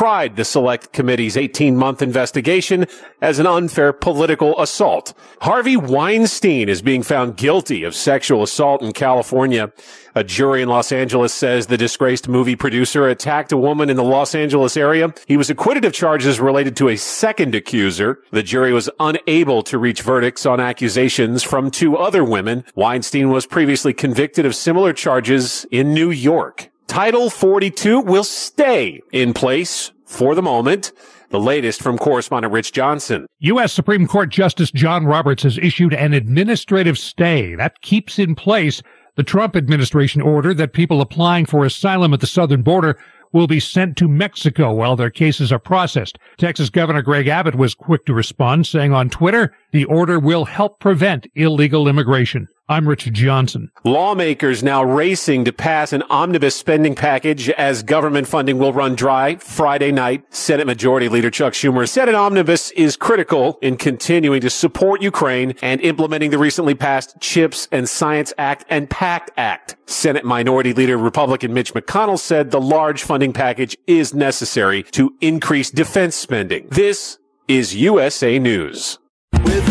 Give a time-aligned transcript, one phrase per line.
[0.00, 2.86] decried the select committee's 18 month investigation
[3.20, 5.12] as an unfair political assault.
[5.42, 9.70] Harvey Weinstein is being found guilty of sexual assault in California.
[10.14, 14.02] A jury in Los Angeles says the disgraced movie producer attacked a woman in the
[14.02, 15.12] Los Angeles area.
[15.26, 18.22] He was acquitted of charges related to a second accuser.
[18.30, 22.64] The jury was unable to reach verdicts on accusations from two other women.
[22.74, 26.69] Weinstein was previously convicted of similar charges in New York.
[26.90, 30.90] Title 42 will stay in place for the moment.
[31.28, 33.26] The latest from correspondent Rich Johnson.
[33.38, 33.72] U.S.
[33.72, 38.82] Supreme Court Justice John Roberts has issued an administrative stay that keeps in place
[39.14, 42.98] the Trump administration order that people applying for asylum at the southern border
[43.32, 46.18] will be sent to Mexico while their cases are processed.
[46.38, 50.80] Texas Governor Greg Abbott was quick to respond, saying on Twitter, the order will help
[50.80, 52.48] prevent illegal immigration.
[52.70, 53.72] I'm Richard Johnson.
[53.82, 59.34] Lawmakers now racing to pass an omnibus spending package as government funding will run dry
[59.38, 60.22] Friday night.
[60.32, 65.56] Senate Majority Leader Chuck Schumer said an omnibus is critical in continuing to support Ukraine
[65.62, 69.74] and implementing the recently passed CHIPS and Science Act and PACT Act.
[69.86, 75.72] Senate Minority Leader Republican Mitch McConnell said the large funding package is necessary to increase
[75.72, 76.68] defense spending.
[76.70, 79.00] This is USA News.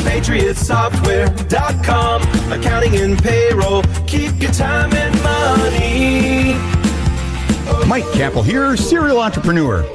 [0.01, 6.53] PatriotSoftware.com, accounting and payroll, keep your time and money.
[7.87, 9.85] Mike Kappel here, serial entrepreneur.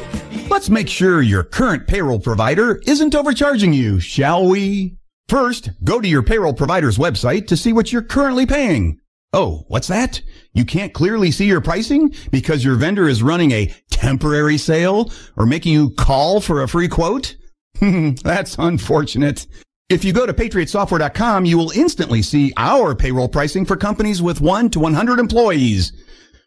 [0.50, 4.96] Let's make sure your current payroll provider isn't overcharging you, shall we?
[5.28, 8.98] First, go to your payroll provider's website to see what you're currently paying.
[9.32, 10.20] Oh, what's that?
[10.52, 15.46] You can't clearly see your pricing because your vendor is running a temporary sale or
[15.46, 17.36] making you call for a free quote?
[17.80, 19.46] That's unfortunate.
[19.90, 24.40] If you go to patriotsoftware.com, you will instantly see our payroll pricing for companies with
[24.40, 25.92] 1 to 100 employees.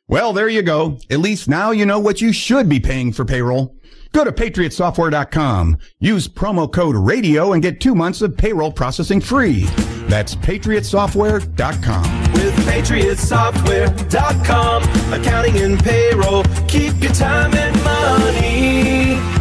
[0.08, 0.98] Well, there you go.
[1.12, 3.76] At least now you know what you should be paying for payroll.
[4.12, 5.78] Go to patriotsoftware.com.
[6.00, 9.66] Use promo code radio and get two months of payroll processing free.
[10.08, 12.34] That's patriotsoftware.com.
[12.34, 19.37] With PatriotSoftware.com, accounting and payroll, keep your time and money.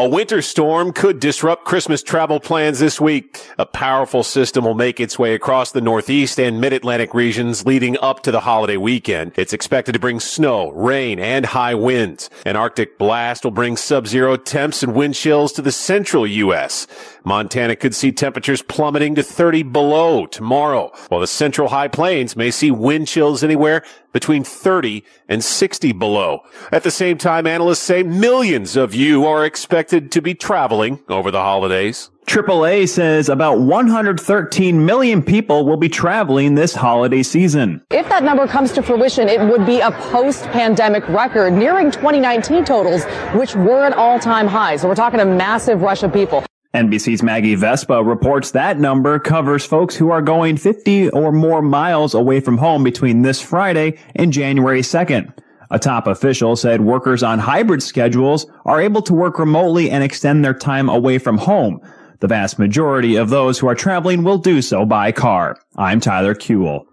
[0.00, 3.46] A winter storm could disrupt Christmas travel plans this week.
[3.58, 8.22] A powerful system will make its way across the Northeast and Mid-Atlantic regions leading up
[8.22, 9.32] to the holiday weekend.
[9.36, 12.30] It's expected to bring snow, rain, and high winds.
[12.46, 16.86] An Arctic blast will bring sub-zero temps and wind chills to the central U.S.
[17.22, 22.50] Montana could see temperatures plummeting to 30 below tomorrow, while the central high plains may
[22.50, 26.40] see wind chills anywhere between 30 and 60 below.
[26.72, 31.30] At the same time, analysts say millions of you are expected to be traveling over
[31.30, 32.10] the holidays.
[32.26, 37.82] AAA says about 113 million people will be traveling this holiday season.
[37.90, 43.04] If that number comes to fruition, it would be a post-pandemic record, nearing 2019 totals,
[43.34, 44.76] which were an all-time high.
[44.76, 46.44] So we're talking a massive rush of people.
[46.72, 52.14] NBC's Maggie Vespa reports that number covers folks who are going 50 or more miles
[52.14, 55.34] away from home between this Friday and January 2nd.
[55.70, 60.44] A top official said workers on hybrid schedules are able to work remotely and extend
[60.44, 61.80] their time away from home.
[62.18, 65.56] The vast majority of those who are traveling will do so by car.
[65.76, 66.86] I'm Tyler Kuehl.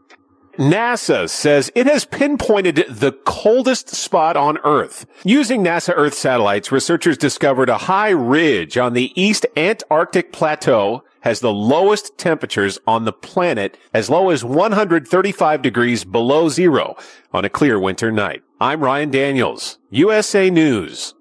[0.58, 5.06] NASA says it has pinpointed the coldest spot on Earth.
[5.24, 11.42] Using NASA Earth satellites, researchers discovered a high ridge on the East Antarctic Plateau has
[11.42, 16.96] the lowest temperatures on the planet, as low as 135 degrees below zero
[17.34, 18.44] on a clear winter night.
[18.62, 21.14] I'm Ryan Daniels, USA News.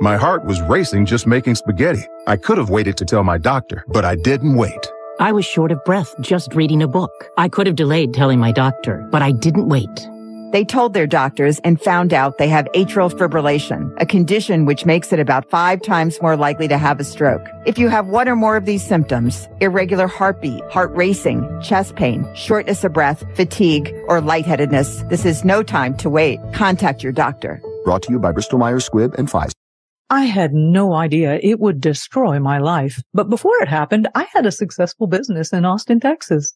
[0.00, 2.02] My heart was racing just making spaghetti.
[2.26, 4.92] I could have waited to tell my doctor, but I didn't wait.
[5.18, 7.30] I was short of breath just reading a book.
[7.38, 10.10] I could have delayed telling my doctor, but I didn't wait.
[10.52, 15.12] They told their doctors and found out they have atrial fibrillation, a condition which makes
[15.12, 17.46] it about five times more likely to have a stroke.
[17.66, 22.26] If you have one or more of these symptoms, irregular heartbeat, heart racing, chest pain,
[22.34, 26.40] shortness of breath, fatigue, or lightheadedness, this is no time to wait.
[26.52, 27.60] Contact your doctor.
[27.84, 29.52] Brought to you by Bristol Myers Squibb and Pfizer.
[30.08, 33.02] I had no idea it would destroy my life.
[33.12, 36.55] But before it happened, I had a successful business in Austin, Texas.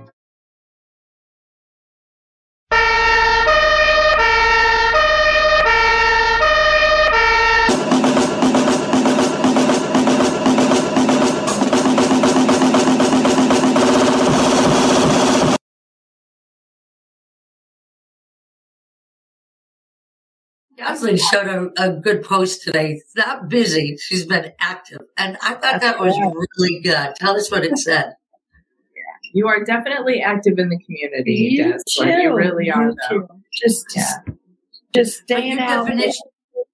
[20.81, 23.01] Jocelyn showed a, a good post today.
[23.15, 23.97] Not busy.
[23.97, 24.99] She's been active.
[25.17, 27.15] And I thought that was really good.
[27.15, 28.13] Tell us what it said.
[29.33, 31.77] You are definitely active in the community, You Des.
[31.99, 32.35] Like, you too.
[32.35, 33.27] really You are, too.
[33.53, 34.03] Just, Yeah.
[34.93, 35.85] just But staying out.
[35.85, 36.21] definition,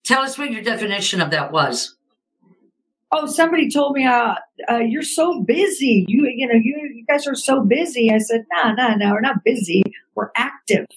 [0.04, 1.96] tell us what your definition of that was.
[3.12, 4.36] Oh, somebody told me, uh,
[4.70, 6.06] uh, you're so busy.
[6.08, 8.12] You, you know, you, you guys are so busy.
[8.12, 9.84] I said, no, no, no, we're not busy.
[10.16, 10.88] We're active.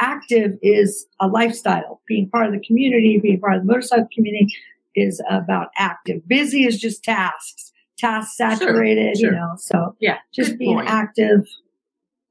[0.00, 2.00] Active is a lifestyle.
[2.06, 4.46] Being part of the community, being part of the motorcycle community
[4.94, 6.26] is about active.
[6.26, 9.30] Busy is just tasks, task saturated, sure.
[9.30, 10.18] you know, so Yeah.
[10.34, 10.88] just good being point.
[10.88, 11.46] active.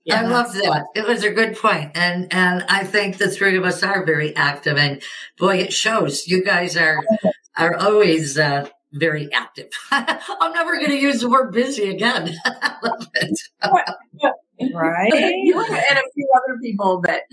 [0.10, 0.86] I love that.
[0.96, 1.92] It was a good point.
[1.96, 5.02] And and I think the three of us are very active and
[5.38, 6.28] boy it shows.
[6.28, 7.04] You guys are
[7.58, 9.70] are always uh, very active.
[9.92, 12.34] I'm never gonna use the word busy again.
[12.46, 13.40] I love it.
[14.74, 15.14] Right.
[15.44, 17.24] you and a few other people that,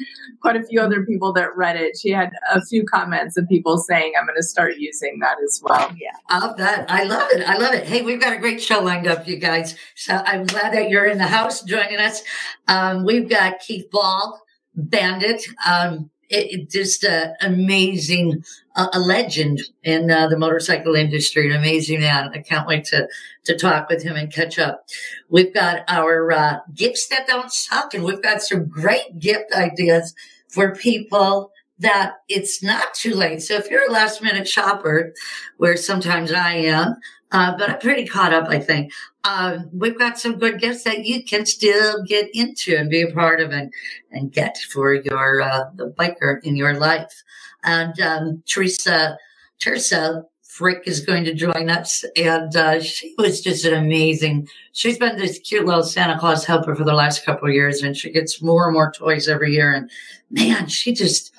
[0.41, 1.97] quite a few other people that read it.
[1.97, 5.61] She had a few comments of people saying, "I'm going to start using that as
[5.63, 6.91] well." Yeah, I love that.
[6.91, 7.49] I love it.
[7.49, 7.87] I love it.
[7.87, 9.77] Hey, we've got a great show lined up, you guys.
[9.97, 12.23] So I'm glad that you're in the house joining us.
[12.69, 14.41] Um, we've got Keith Ball,
[14.75, 15.45] Bandit.
[15.67, 18.45] Um, it, it just uh, amazing,
[18.77, 22.31] uh, a legend in uh, the motorcycle industry, an amazing man.
[22.35, 23.09] I can't wait to
[23.45, 24.87] to talk with him and catch up.
[25.29, 30.15] We've got our uh, gifts that don't suck, and we've got some great gift ideas
[30.49, 33.43] for people that it's not too late.
[33.43, 35.13] So if you're a last minute shopper,
[35.57, 36.97] where sometimes I am,
[37.35, 38.93] uh, but I'm pretty caught up, I think.
[39.25, 43.11] Um, we've got some good gifts that you can still get into and be a
[43.13, 43.73] part of and,
[44.13, 47.25] and get for your, uh, the biker in your life.
[47.65, 49.19] And, um, Teresa,
[49.59, 52.05] Teresa Frick is going to join us.
[52.15, 56.77] And, uh, she was just an amazing, she's been this cute little Santa Claus helper
[56.77, 59.73] for the last couple years and she gets more and more toys every year.
[59.73, 59.91] And
[60.31, 61.34] man, she just,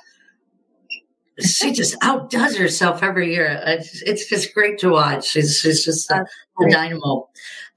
[1.39, 3.61] she just outdoes herself every year.
[3.65, 5.27] It's, it's just great to watch.
[5.29, 6.25] She's, she's just a,
[6.61, 7.29] a dynamo.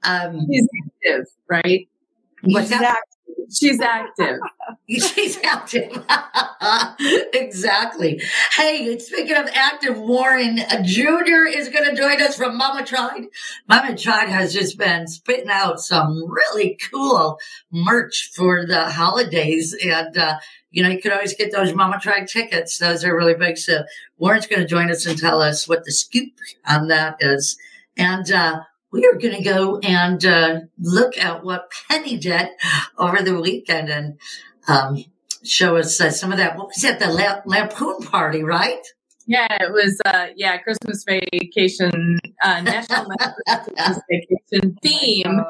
[0.03, 1.87] Um, She's active, right?
[2.43, 3.01] what's that?
[3.51, 4.39] She's active.
[4.89, 6.05] She's active.
[7.33, 8.21] exactly.
[8.55, 11.47] Hey, speaking of active, Warren Jr.
[11.47, 13.25] is going to join us from Mama Tried.
[13.67, 17.39] Mama Tried has just been spitting out some really cool
[17.71, 19.75] merch for the holidays.
[19.83, 20.37] And, uh,
[20.71, 22.77] you know, you could always get those Mama Tried tickets.
[22.77, 23.57] Those are really big.
[23.57, 23.83] So
[24.17, 26.29] Warren's going to join us and tell us what the scoop
[26.67, 27.57] on that is.
[27.97, 28.61] And, uh,
[28.91, 32.49] we are going to go and uh, look at what Penny did
[32.97, 34.17] over the weekend and
[34.67, 35.03] um,
[35.43, 36.57] show us uh, some of that.
[36.57, 36.99] What was that?
[36.99, 38.81] The La- Lampoon party, right?
[39.27, 40.01] Yeah, it was.
[40.05, 43.05] Uh, yeah, Christmas vacation, uh, National
[43.45, 45.41] Christmas Vacation theme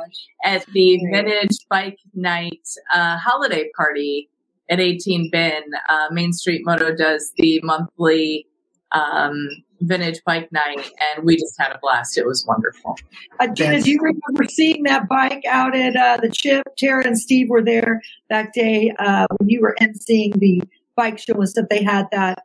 [0.43, 4.29] at the Vintage Bike Night uh, holiday party
[4.69, 5.61] at 18 Bin.
[5.89, 8.45] Uh, Main Street Moto does the monthly
[8.91, 9.47] um,
[9.81, 12.17] vintage bike night, and we just had a blast.
[12.17, 12.97] It was wonderful.
[13.39, 16.63] Uh, Gina, do you remember seeing that bike out at uh, the Chip?
[16.77, 20.61] Tara and Steve were there that day uh, when you were emceeing the
[20.95, 21.65] bike show and stuff.
[21.69, 22.43] They had that.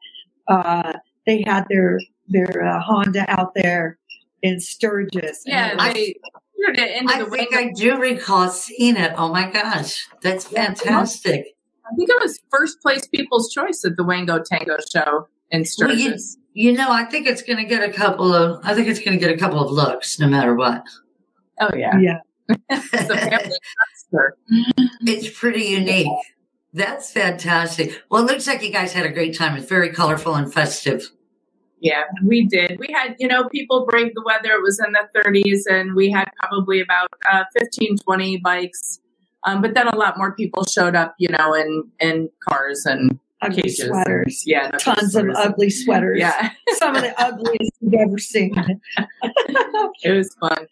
[0.49, 0.93] Uh,
[1.27, 3.99] they had their their uh, Honda out there
[4.43, 5.43] in Sturgis.
[5.47, 6.15] Yeah, it was- they
[6.65, 9.13] turned it into I the think Wingo- I do recall seeing it.
[9.17, 11.54] Oh my gosh, that's fantastic.
[11.91, 15.91] I think it was first place People's Choice at the Wango Tango show in Well,
[15.93, 16.39] you, Sturgis.
[16.55, 18.61] you know, I think it's going to get a couple of.
[18.65, 20.85] I think it's going to get a couple of looks, no matter what.
[21.61, 22.19] Oh yeah, yeah.
[22.49, 23.59] it's a family
[24.09, 24.37] cluster.
[25.03, 26.09] It's pretty unique.
[26.73, 28.03] That's fantastic.
[28.11, 29.57] Well, it looks like you guys had a great time.
[29.57, 31.11] It's very colorful and festive.
[31.81, 32.79] Yeah, we did.
[32.79, 34.53] We had, you know, people brave the weather.
[34.53, 39.01] It was in the 30s, and we had probably about uh, 15, 20 bikes.
[39.45, 43.19] Um, but then a lot more people showed up, you know, in, in cars and
[43.43, 43.87] ugly cages.
[43.87, 44.43] sweaters.
[44.47, 46.19] Yeah, ugly tons of ugly sweaters.
[46.19, 46.51] Yeah.
[46.77, 48.55] some of the ugliest you've ever seen.
[50.03, 50.67] It was fun.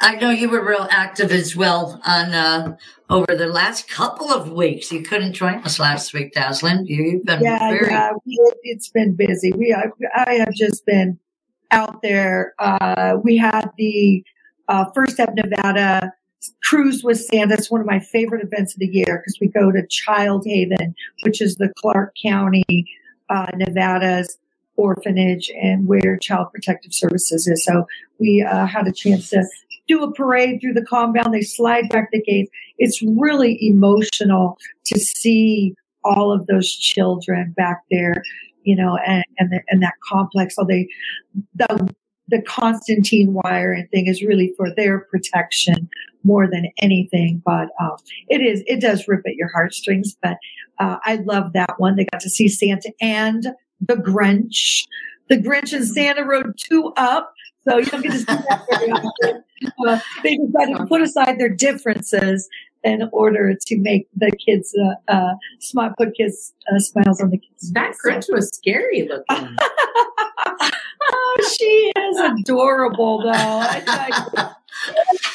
[0.00, 2.76] I know you were real active as well on uh,
[3.08, 4.92] over the last couple of weeks.
[4.92, 6.86] You couldn't join us last week, Daslin.
[6.86, 8.12] You've been yeah, very yeah,
[8.62, 9.52] it's been busy.
[9.52, 11.18] We, I, I have just been
[11.70, 12.54] out there.
[12.58, 14.24] Uh, we had the
[14.68, 16.12] uh, First Step Nevada
[16.62, 17.54] cruise with Santa.
[17.54, 20.94] It's one of my favorite events of the year because we go to Child Haven,
[21.22, 22.86] which is the Clark County,
[23.28, 24.38] uh, Nevada's
[24.76, 27.64] orphanage and where Child Protective Services is.
[27.64, 27.86] So
[28.18, 29.44] we uh, had a chance to
[29.86, 31.32] do a parade through the compound.
[31.32, 32.50] They slide back the gates.
[32.78, 38.22] It's really emotional to see all of those children back there,
[38.62, 40.56] you know, and and, the, and that complex.
[40.56, 40.88] So they
[41.54, 41.94] the
[42.28, 45.88] the concertina wiring thing is really for their protection
[46.22, 47.42] more than anything.
[47.44, 47.96] But um,
[48.28, 50.16] it is it does rip at your heartstrings.
[50.22, 50.38] But
[50.78, 51.96] uh, I love that one.
[51.96, 53.48] They got to see Santa and
[53.80, 54.86] the Grinch.
[55.28, 57.32] The Grinch and Santa rode two up.
[57.66, 59.44] So you don't get to see that very often.
[59.86, 62.48] Uh, they decided to put aside their differences
[62.82, 67.38] in order to make the kids uh, uh, smile, put kids uh, smiles on the
[67.38, 67.72] kids.
[67.72, 69.56] That Grinch was scary looking.
[71.48, 73.30] she is adorable, though.
[73.32, 74.54] I.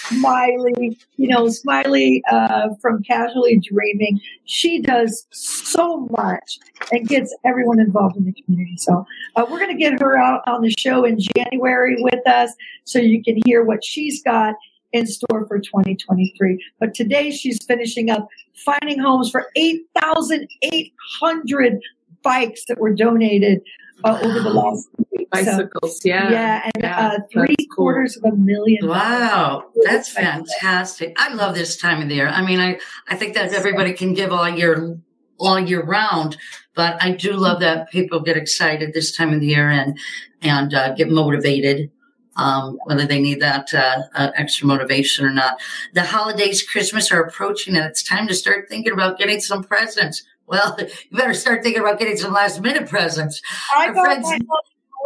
[0.10, 4.20] Smiley, you know, Smiley uh, from Casually Dreaming.
[4.46, 6.58] She does so much
[6.92, 8.76] and gets everyone involved in the community.
[8.78, 12.54] So uh, we're going to get her out on the show in January with us
[12.84, 14.56] so you can hear what she's got
[14.92, 16.66] in store for 2023.
[16.80, 21.80] But today she's finishing up finding homes for 8,800
[22.24, 23.62] bikes that were donated
[24.04, 24.90] uh, over the last.
[25.32, 26.32] Bicycles, yeah.
[26.32, 27.76] Yeah, and Yeah, uh, three that's cool.
[27.86, 28.88] quarters of a million.
[28.88, 31.14] Wow, that's fantastic.
[31.18, 32.28] I love this time of the year.
[32.28, 34.98] I mean, I, I think that everybody can give all year,
[35.38, 36.38] all year round,
[36.74, 40.00] but I do love that people get excited this time of the year and,
[40.42, 41.92] and, uh, get motivated.
[42.36, 45.60] Um, whether they need that, uh, uh, extra motivation or not.
[45.94, 50.24] The holidays, Christmas are approaching and it's time to start thinking about getting some presents.
[50.50, 53.42] Well, you better start thinking about getting some last minute presents.
[53.76, 54.58] I Our got friends- my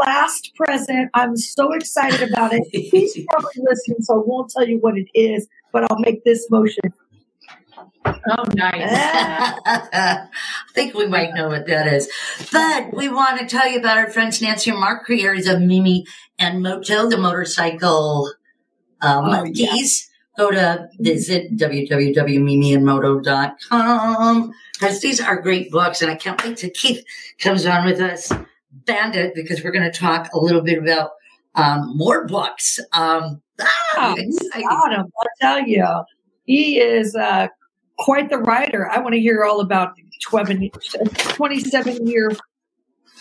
[0.05, 1.09] last present.
[1.13, 2.63] I'm so excited about it.
[2.71, 6.47] He's probably listening, so I won't tell you what it is, but I'll make this
[6.50, 6.93] motion.
[8.05, 8.81] Oh, nice.
[9.65, 10.27] I
[10.73, 12.09] think we might know what that is.
[12.51, 16.05] But we want to tell you about our friends Nancy and Mark, creators of Mimi
[16.39, 18.31] and Moto, the motorcycle
[19.01, 19.75] um, Oh, yeah.
[20.38, 26.02] Go to visit www.mimiandmoto.com because these are great books.
[26.02, 27.04] And I can't wait till Keith
[27.40, 28.32] comes on with us,
[28.72, 31.12] Bandit, because we're going to talk a little bit about
[31.56, 32.80] um, more books.
[32.94, 34.68] Um, ah, Oh, exciting.
[34.68, 35.06] got him.
[35.20, 35.86] I'll tell you.
[36.46, 37.48] He is uh,
[38.00, 38.90] quite the writer.
[38.90, 40.72] I want to hear all about the 12
[41.36, 42.32] 27 year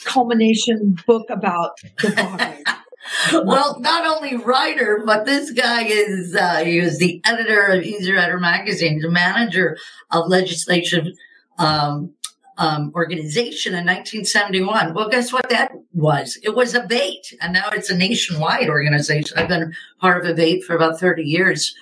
[0.05, 2.63] culmination book about the Baha'i.
[3.33, 8.13] well, not only writer, but this guy is, uh, he was the editor of Easy
[8.13, 9.77] Rider magazine, the manager
[10.11, 11.15] of legislation,
[11.59, 12.15] um,
[12.59, 14.95] um, organization in 1971.
[14.95, 16.39] Well, guess what that was?
[16.43, 19.39] It was ABATE, and now it's a nationwide organization.
[19.39, 21.75] I've been part of ABATE for about 30 years,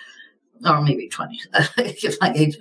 [0.65, 1.41] or maybe 20,
[1.79, 2.57] if my age.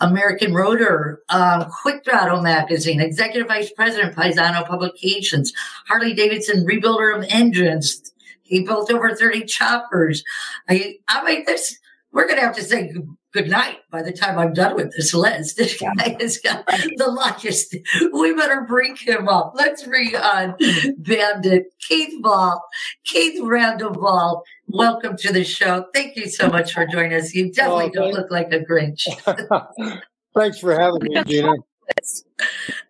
[0.00, 5.52] American Rodder, um, Quick Throttle Magazine, Executive Vice President, Paisano Publications,
[5.86, 8.12] Harley Davidson Rebuilder of Engines.
[8.42, 10.24] He built over 30 choppers.
[10.68, 11.78] I, I mean, this,
[12.12, 12.92] we're going to have to say
[13.32, 15.56] good, good night by the time I'm done with this list.
[15.56, 17.76] This guy has got the luckiest.
[18.12, 19.52] We better bring him up.
[19.54, 20.56] Let's bring on
[20.98, 22.62] Bandit Keith Ball,
[23.04, 24.42] Keith Randall Ball.
[24.68, 25.86] Welcome to the show.
[25.94, 27.34] Thank you so much for joining us.
[27.34, 29.06] You definitely Oh, don't look like a Grinch.
[30.34, 31.54] Thanks for having me, Gina.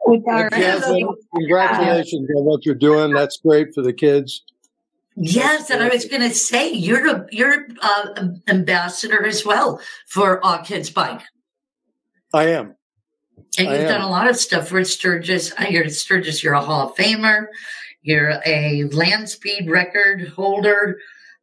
[0.04, 3.14] With our And Jasmine, congratulations on what you're doing.
[3.14, 4.42] That's great for the kids.
[5.16, 10.42] Yes, and I was going to say you're a you're uh, ambassador as well for
[10.44, 11.22] All Kids Bike,
[12.32, 12.76] I am.
[13.58, 15.52] and I you've done a lot of stuff for Sturgis.
[15.58, 16.42] uh, You're Sturgis.
[16.42, 17.46] You're a Hall of Famer.
[18.02, 20.98] You're a land speed record holder.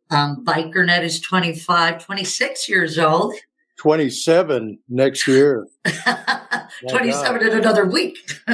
[0.10, 3.36] Um, BikerNet is 25, 26 years old.
[3.78, 5.68] 27 next year.
[6.90, 8.18] 27 in another week.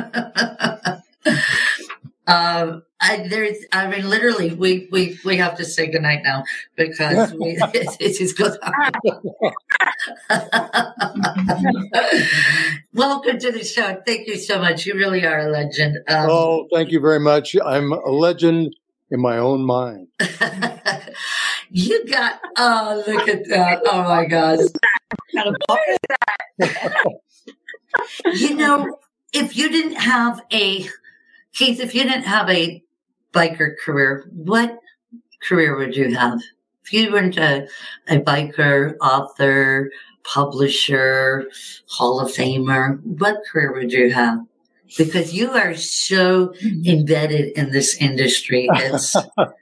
[2.27, 6.45] um, I, there's, I mean, literally, we, we, we have to say goodnight now
[6.77, 8.57] because we, it, it just goes.
[12.93, 14.01] Welcome to the show.
[14.05, 14.86] Thank you so much.
[14.86, 15.98] You really are a legend.
[16.07, 17.57] Um, oh, thank you very much.
[17.63, 18.74] I'm a legend
[19.12, 20.07] in my own mind.
[21.69, 23.81] You got, oh, look at that.
[23.86, 24.60] Oh my gosh.
[28.33, 28.98] you know,
[29.33, 30.88] if you didn't have a,
[31.53, 32.81] Keith, if you didn't have a
[33.33, 34.79] biker career, what
[35.41, 36.39] career would you have?
[36.85, 37.67] If you weren't a,
[38.07, 39.91] a biker, author,
[40.23, 41.45] publisher,
[41.89, 44.39] Hall of Famer, what career would you have?
[44.97, 46.53] Because you are so
[46.85, 48.67] embedded in this industry.
[48.71, 49.15] It's,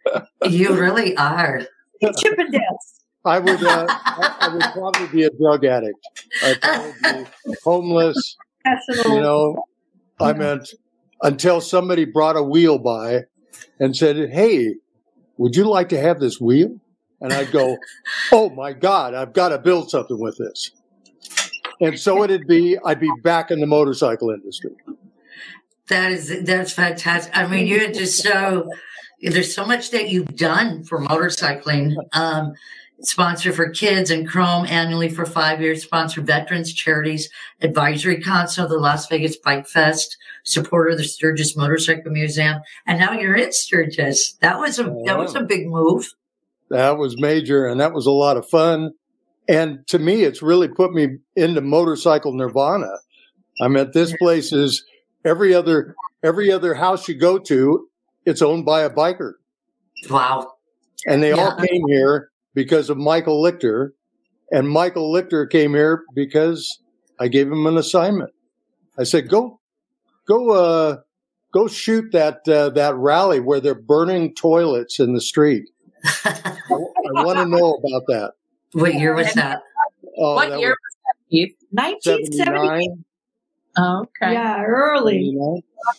[0.49, 1.61] you really are.
[2.03, 3.01] Chippendales.
[3.23, 5.99] I would, uh, I, I would probably be a drug addict.
[6.43, 8.35] I'd probably be homeless.
[8.89, 9.63] You know,
[10.19, 10.73] I meant
[11.21, 13.25] until somebody brought a wheel by
[13.79, 14.75] and said, Hey,
[15.37, 16.77] would you like to have this wheel?
[17.19, 17.77] And I'd go,
[18.31, 20.71] Oh my God, I've got to build something with this.
[21.79, 24.71] And so it'd be, I'd be back in the motorcycle industry.
[25.87, 27.35] That is that's fantastic.
[27.35, 28.69] I mean, you're just so
[29.21, 31.95] there's so much that you've done for motorcycling.
[32.13, 32.53] Um,
[33.03, 35.83] sponsor for kids and Chrome annually for five years.
[35.83, 37.29] Sponsor veterans charities
[37.61, 43.11] advisory council, the Las Vegas Bike Fest, supporter of the Sturgis Motorcycle Museum, and now
[43.13, 44.33] you're in Sturgis.
[44.41, 46.13] That was a that was a big move.
[46.69, 48.91] That was major and that was a lot of fun.
[49.49, 52.91] And to me, it's really put me into motorcycle nirvana.
[53.61, 54.85] I mean, this place is
[55.25, 57.87] every other, every other house you go to,
[58.25, 59.33] it's owned by a biker.
[60.09, 60.53] Wow.
[61.05, 61.37] And they Yeah.
[61.37, 63.89] all came here because of Michael Lichter.
[64.51, 66.79] And Michael Lichter came here because
[67.19, 68.31] I gave him an assignment.
[68.97, 69.61] I said, go,
[70.27, 70.97] go, uh,
[71.53, 75.69] go shoot that, uh, that rally where they're burning toilets in the street.
[76.25, 76.57] I,
[77.23, 78.33] want to know about that.
[78.73, 79.61] What year was that?
[80.17, 81.55] Oh, what that year was was that, Keith?
[81.71, 82.45] 1978.
[82.45, 83.05] 79.
[83.77, 84.33] Oh, okay.
[84.33, 85.37] Yeah, early.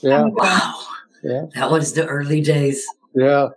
[0.03, 0.25] Yeah.
[0.27, 0.81] Wow.
[1.23, 1.43] Yeah.
[1.55, 2.87] That was the early days.
[3.15, 3.49] Yeah.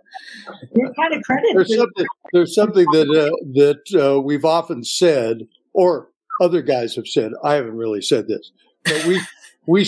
[0.74, 1.56] You're kind of credited.
[1.56, 6.08] There's something, there's something that, uh, that, uh, we've often said, or
[6.40, 8.52] other guys have said, I haven't really said this,
[8.84, 9.20] but we,
[9.66, 9.86] we,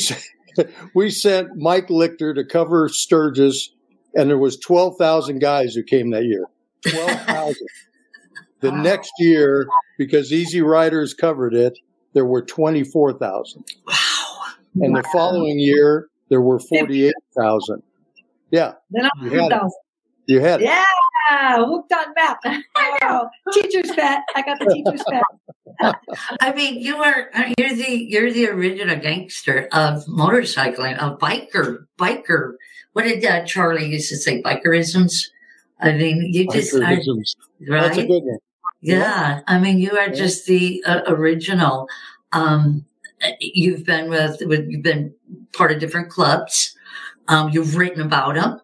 [0.94, 3.70] we sent Mike Lichter to cover Sturgis
[4.14, 6.44] and there was 12,000 guys who came that year.
[6.88, 7.54] 12,000.
[8.60, 9.66] the next year,
[9.98, 11.78] because Easy Riders covered it,
[12.14, 13.64] there were 24,000.
[13.86, 13.94] Wow.
[14.80, 17.82] And the following year, there were 48,000.
[18.50, 18.72] Yeah.
[18.90, 19.72] Then I'm You had it.
[20.26, 20.64] You had it.
[20.64, 22.38] Yeah, hooked on map.
[23.00, 24.22] Oh, teacher's pet.
[24.34, 25.22] I got the teacher's pet.
[26.40, 31.86] I mean, you are uh, you're the you're the original gangster of motorcycling, of biker
[31.98, 32.54] biker.
[32.92, 34.42] What did uh, Charlie used to say?
[34.42, 35.28] Bikerisms.
[35.80, 37.36] I mean, you just are, Bikerisms.
[37.68, 37.82] right.
[37.82, 38.38] That's a good one.
[38.80, 41.88] Yeah, I mean, you are just the uh, original.
[42.32, 42.84] Um,
[43.40, 45.14] you've been with, with, you've been
[45.52, 46.76] part of different clubs.
[47.28, 48.60] Um, you've written about them.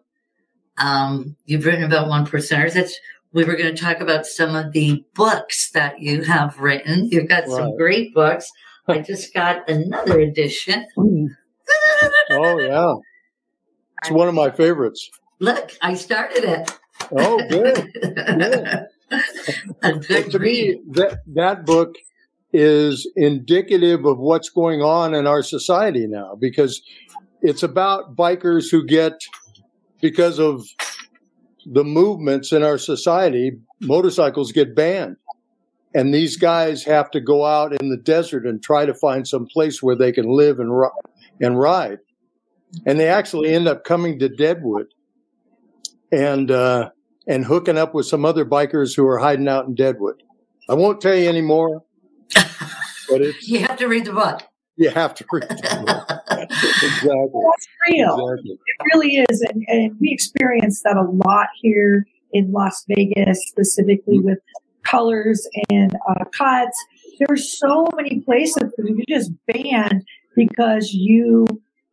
[0.77, 2.73] Um, you've written about one percenters.
[2.73, 2.97] That's,
[3.31, 7.09] we were going to talk about some of the books that you have written.
[7.11, 8.51] You've got some great books.
[8.87, 10.85] I just got another edition.
[12.29, 12.93] Oh, yeah.
[14.01, 15.09] It's one of my favorites.
[15.39, 16.71] Look, I started it.
[17.11, 17.91] Oh, good.
[19.83, 21.95] A good to me, that that book
[22.51, 26.81] is indicative of what's going on in our society now because
[27.45, 29.21] it's about bikers who get
[30.01, 30.65] because of
[31.63, 35.17] the movements in our society, motorcycles get banned.
[35.93, 39.45] And these guys have to go out in the desert and try to find some
[39.45, 40.71] place where they can live and
[41.39, 41.99] and ride.
[42.85, 44.87] And they actually end up coming to Deadwood
[46.11, 46.89] and uh,
[47.27, 50.23] and hooking up with some other bikers who are hiding out in Deadwood.
[50.67, 51.83] I won't tell you anymore,
[52.33, 54.41] but it's You have to read the book.
[54.77, 55.51] You have to read it.
[55.61, 57.41] exactly.
[57.45, 58.13] That's real.
[58.13, 58.59] Exactly.
[58.67, 59.41] It really is.
[59.41, 64.39] And, and we experience that a lot here in Las Vegas, specifically with
[64.83, 66.77] colors and uh, cuts.
[67.19, 70.03] There's so many places that you just banned
[70.35, 71.47] because you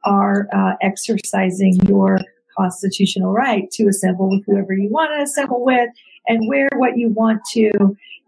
[0.05, 2.19] are uh, exercising your
[2.59, 5.89] constitutional right to assemble with whoever you want to assemble with
[6.27, 7.71] and wear what you want to.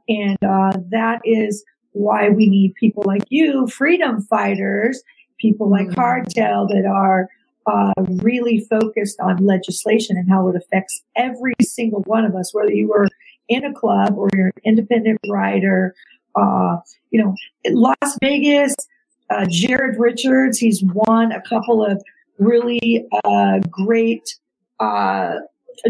[0.08, 5.02] And uh, that is why we need people like you, freedom fighters,
[5.38, 7.28] people like Hardtail that are
[7.66, 12.72] uh, really focused on legislation and how it affects every single one of us, whether
[12.72, 13.08] you were
[13.48, 15.94] in a club or you're an independent rider.
[16.34, 16.78] Uh,
[17.10, 17.34] you know,
[17.70, 18.74] Las Vegas,
[19.30, 22.02] uh, Jared Richards, he's won a couple of
[22.38, 24.36] really uh, great
[24.80, 25.36] uh,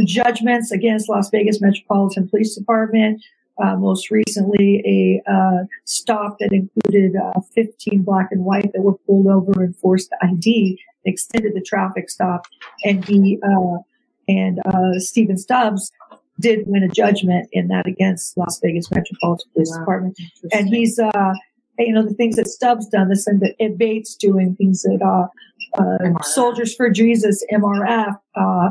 [0.04, 3.22] judgments against Las Vegas Metropolitan Police Department.
[3.62, 8.98] Uh, most recently, a uh, stop that included uh, 15 black and white that were
[9.06, 12.46] pulled over and forced to ID, extended the traffic stop,
[12.84, 13.78] and he uh,
[14.26, 15.92] and uh, Stephen Stubbs
[16.40, 20.18] did win a judgment in that against Las Vegas Metropolitan Police Department,
[20.52, 21.32] and he's uh,
[21.78, 25.00] you know the things that Stubbs done, this and that Ed Bates doing things that
[25.00, 28.70] uh, uh, Soldiers for Jesus (MRF) uh,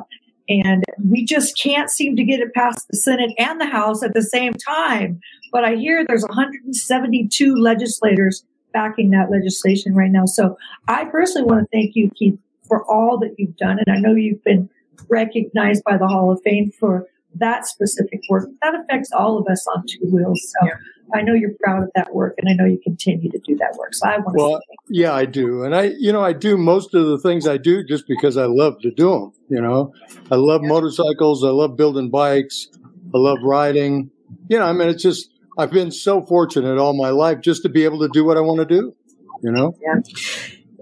[0.50, 4.14] And we just can't seem to get it past the Senate and the House at
[4.14, 5.20] the same time.
[5.52, 10.26] But I hear there's 172 legislators backing that legislation right now.
[10.26, 13.80] So I personally want to thank you, Keith, for all that you've done.
[13.86, 14.70] And I know you've been
[15.10, 18.48] recognized by the Hall of Fame for that specific work.
[18.62, 20.39] That affects all of us on two wheels.
[20.62, 20.69] So
[21.13, 23.76] I know you're proud of that work and I know you continue to do that
[23.78, 23.93] work.
[23.93, 25.63] So I want to Well, yeah, I do.
[25.63, 28.46] And I, you know, I do most of the things I do just because I
[28.46, 29.34] love to do them.
[29.50, 29.93] You know,
[30.32, 31.43] I love motorcycles.
[31.43, 32.67] I love building bikes.
[33.13, 34.10] I love riding.
[34.50, 37.69] You know, I mean, it's just, I've been so fortunate all my life just to
[37.69, 38.96] be able to do what I want to do,
[39.43, 39.76] you know?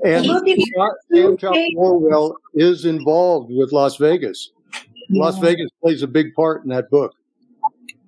[0.04, 4.52] And Look at Scott Samchuk Orwell is involved with Las Vegas.
[5.12, 7.14] Las Vegas plays a big part in that book.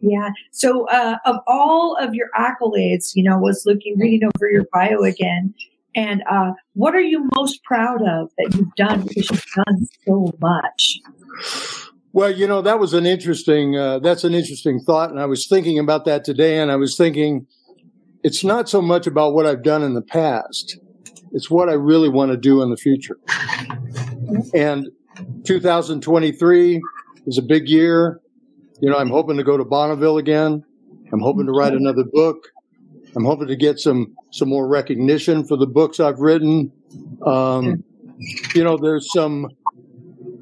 [0.02, 0.32] Yeah.
[0.52, 5.02] So, uh, of all of your accolades, you know, was looking, reading over your bio
[5.04, 5.54] again.
[5.96, 10.34] And, uh, what are you most proud of that you've done because you've done so
[10.42, 11.00] much?
[12.12, 15.10] Well, you know, that was an interesting, uh, that's an interesting thought.
[15.10, 17.48] And I was thinking about that today and I was thinking
[18.24, 20.80] it's not so much about what I've done in the past.
[21.32, 23.18] It's what I really want to do in the future.
[24.54, 24.90] And
[25.44, 26.82] 2023
[27.28, 28.20] is a big year.
[28.82, 30.64] You know, I'm hoping to go to Bonneville again.
[31.12, 32.48] I'm hoping to write another book.
[33.16, 36.72] I'm hoping to get some, some more recognition for the books I've written.
[37.26, 37.84] Um,
[38.56, 39.50] you know, there's some,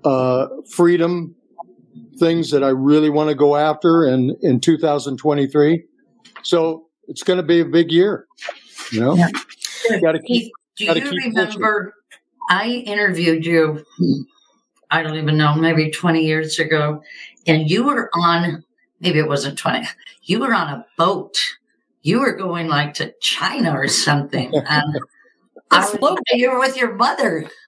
[0.05, 1.36] uh, freedom
[2.17, 5.84] things that I really want to go after in, in 2023.
[6.43, 8.27] So it's going to be a big year,
[8.91, 9.15] you know?
[10.01, 11.34] Got to keep, Do you keep pushing.
[11.36, 11.93] remember?
[12.49, 13.84] I interviewed you.
[14.91, 17.01] I don't even know, maybe 20 years ago,
[17.47, 18.63] and you were on.
[18.99, 19.88] Maybe it wasn't 20.
[20.23, 21.38] You were on a boat.
[22.04, 24.54] You were going like to China or something.
[24.69, 24.99] And
[25.71, 27.49] I was, you were with your mother.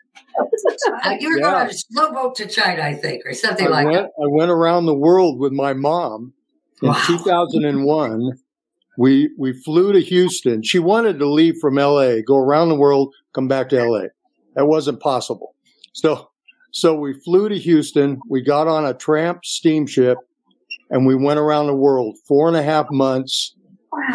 [1.03, 3.69] Uh, you were going on a slow boat to China, I think, or something I
[3.69, 4.23] like went, that.
[4.23, 6.33] I went around the world with my mom
[6.81, 8.31] in 2001.
[8.97, 10.63] We we flew to Houston.
[10.63, 14.05] She wanted to leave from LA, go around the world, come back to LA.
[14.55, 15.53] That wasn't possible.
[15.93, 16.31] So
[16.73, 18.19] so we flew to Houston.
[18.27, 20.17] We got on a tramp steamship,
[20.89, 23.55] and we went around the world four and a half months,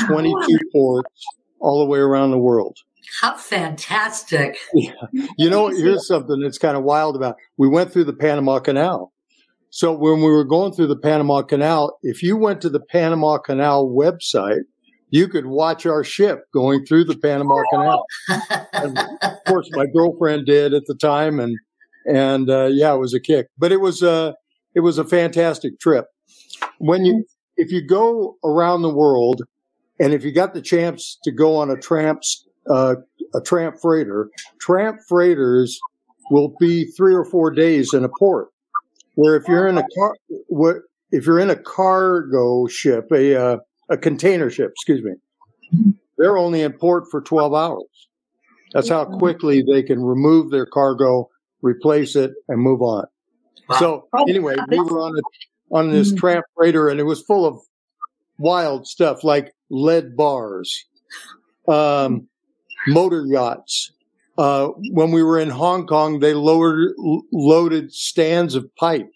[0.07, 1.25] twenty two ports,
[1.61, 2.77] all the way around the world.
[3.21, 4.59] How fantastic!
[4.75, 4.93] Yeah.
[5.39, 7.37] You know, here's something that's kind of wild about.
[7.57, 9.13] We went through the Panama Canal.
[9.71, 13.39] So when we were going through the Panama Canal, if you went to the Panama
[13.39, 14.63] Canal website,
[15.11, 18.05] you could watch our ship going through the Panama Canal.
[18.73, 21.57] And of course, my girlfriend did at the time, and
[22.07, 23.49] and uh, yeah, it was a kick.
[23.59, 24.35] But it was a
[24.75, 26.07] it was a fantastic trip.
[26.79, 27.25] When you
[27.57, 29.43] if you go around the world,
[29.99, 32.23] and if you got the chance to go on a tramp
[32.71, 32.97] uh,
[33.35, 34.31] a tramp freighter,
[34.61, 35.79] tramp freighters
[36.31, 38.49] will be three or four days in a port.
[39.15, 40.15] Where if you're in a car,
[40.47, 40.77] what
[41.11, 43.59] if you're in a cargo ship, a uh,
[43.89, 48.09] a container ship, excuse me, they're only in port for 12 hours.
[48.73, 51.31] That's how quickly they can remove their cargo,
[51.63, 53.07] replace it, and move on.
[53.79, 57.61] So anyway, we were on a, on this tramp freighter, and it was full of
[58.39, 60.87] wild stuff like lead bars,
[61.67, 62.29] um,
[62.87, 63.93] motor yachts.
[64.39, 66.95] Uh, when we were in Hong Kong, they lowered,
[67.33, 69.11] loaded stands of pipe.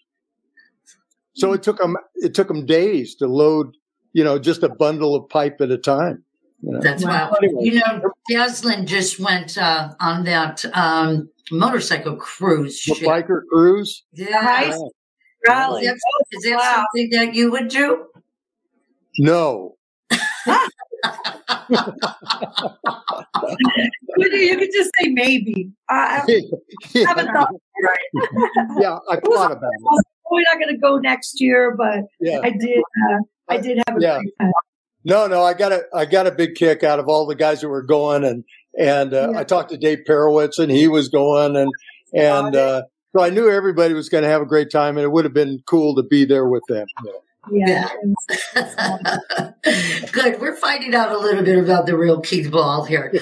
[1.35, 3.73] So it took them it took them days to load,
[4.11, 6.22] you know, just a bundle of pipe at a time.
[6.63, 6.79] You know?
[6.81, 7.31] That's wow.
[7.43, 13.07] Anyway, You know, Deslin just went uh, on that um, motorcycle cruise the ship.
[13.07, 14.03] biker cruise.
[14.13, 14.69] Yeah.
[14.69, 14.83] Is
[15.47, 15.85] Rally.
[15.87, 15.97] that,
[16.31, 18.05] is that something that you would do?
[19.19, 19.75] No,
[24.17, 25.71] You you could just say maybe.
[25.89, 27.49] I, I haven't thought
[27.83, 28.77] right.
[28.79, 30.05] yeah, I thought about it.
[30.31, 32.39] We're not going to go next year, but Yeah.
[32.43, 32.79] I did.
[32.79, 33.17] Uh,
[33.49, 34.19] I did have a Yeah.
[35.05, 35.29] Great time.
[35.29, 37.61] No, no, I got a I got a big kick out of all the guys
[37.61, 38.43] that were going, and
[38.77, 41.71] and uh, I talked to Dave Perewitz, and he was going, and
[42.13, 42.83] and uh,
[43.15, 45.33] so I knew everybody was going to have a great time, and it would have
[45.33, 46.87] been cool to be there with them.
[47.51, 47.89] Yeah.
[50.11, 50.39] Good.
[50.39, 53.11] We're finding out a little bit about the real Keith Ball here.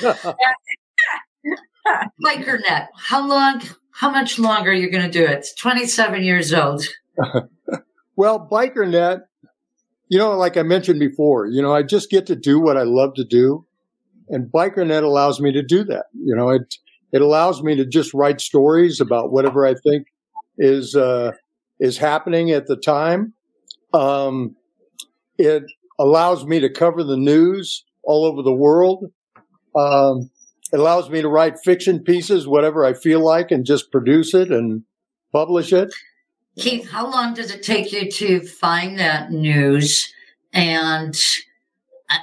[2.23, 5.31] BikerNet, how long, how much longer are you going to do it?
[5.31, 6.85] It's 27 years old.
[8.17, 9.21] Well, BikerNet,
[10.11, 12.83] you know, like I mentioned before, you know, I just get to do what I
[12.83, 13.65] love to do,
[14.27, 16.07] and BikerNet allows me to do that.
[16.13, 16.75] You know, it
[17.13, 20.07] it allows me to just write stories about whatever I think
[20.57, 21.31] is uh,
[21.79, 23.31] is happening at the time.
[23.93, 24.57] Um,
[25.37, 25.63] it
[25.97, 29.05] allows me to cover the news all over the world.
[29.77, 30.29] Um,
[30.73, 34.51] it allows me to write fiction pieces, whatever I feel like, and just produce it
[34.51, 34.83] and
[35.31, 35.93] publish it.
[36.57, 40.13] Keith, how long does it take you to find that news?
[40.53, 41.17] And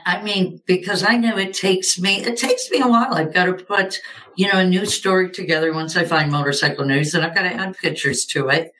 [0.05, 3.15] I- mean, because I know it takes me, it takes me a while.
[3.15, 4.01] I've got to put,
[4.37, 7.55] you know, a news story together once I find motorcycle news and I've got to
[7.55, 8.73] add pictures to it.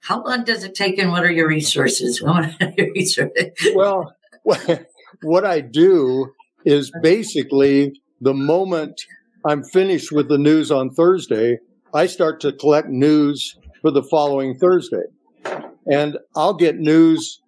[0.00, 2.22] How long does it take and what are your resources?
[2.22, 3.52] What are your resources?
[3.74, 4.14] well,
[5.22, 6.32] what I do
[6.64, 9.00] is basically the moment
[9.46, 11.58] I'm finished with the news on Thursday,
[11.94, 15.04] I start to collect news for the following Thursday.
[15.90, 17.40] And I'll get news,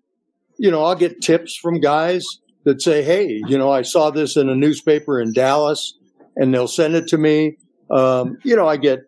[0.59, 2.25] you know, I'll get tips from guys
[2.64, 5.99] that say, Hey, you know, I saw this in a newspaper in Dallas
[6.37, 7.57] and they'll send it to me.
[7.90, 9.01] Um, you know, I get,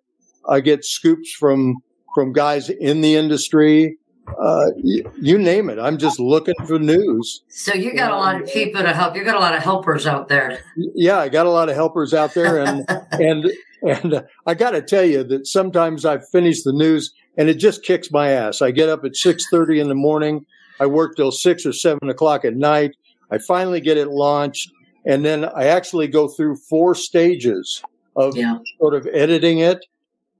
[0.48, 1.76] I get scoops from,
[2.14, 3.96] from guys in the industry.
[4.40, 5.78] Uh, you, you name it.
[5.78, 7.42] I'm just looking for news.
[7.48, 9.16] So you got a lot of people to help.
[9.16, 10.60] You got a lot of helpers out there.
[10.76, 13.50] Yeah, I got a lot of helpers out there, and and
[13.86, 17.54] and uh, I got to tell you that sometimes I finish the news and it
[17.58, 18.62] just kicks my ass.
[18.62, 20.46] I get up at six thirty in the morning.
[20.80, 22.92] I work till six or seven o'clock at night.
[23.30, 24.70] I finally get it launched,
[25.06, 27.82] and then I actually go through four stages
[28.16, 28.34] of
[28.78, 29.84] sort of editing it.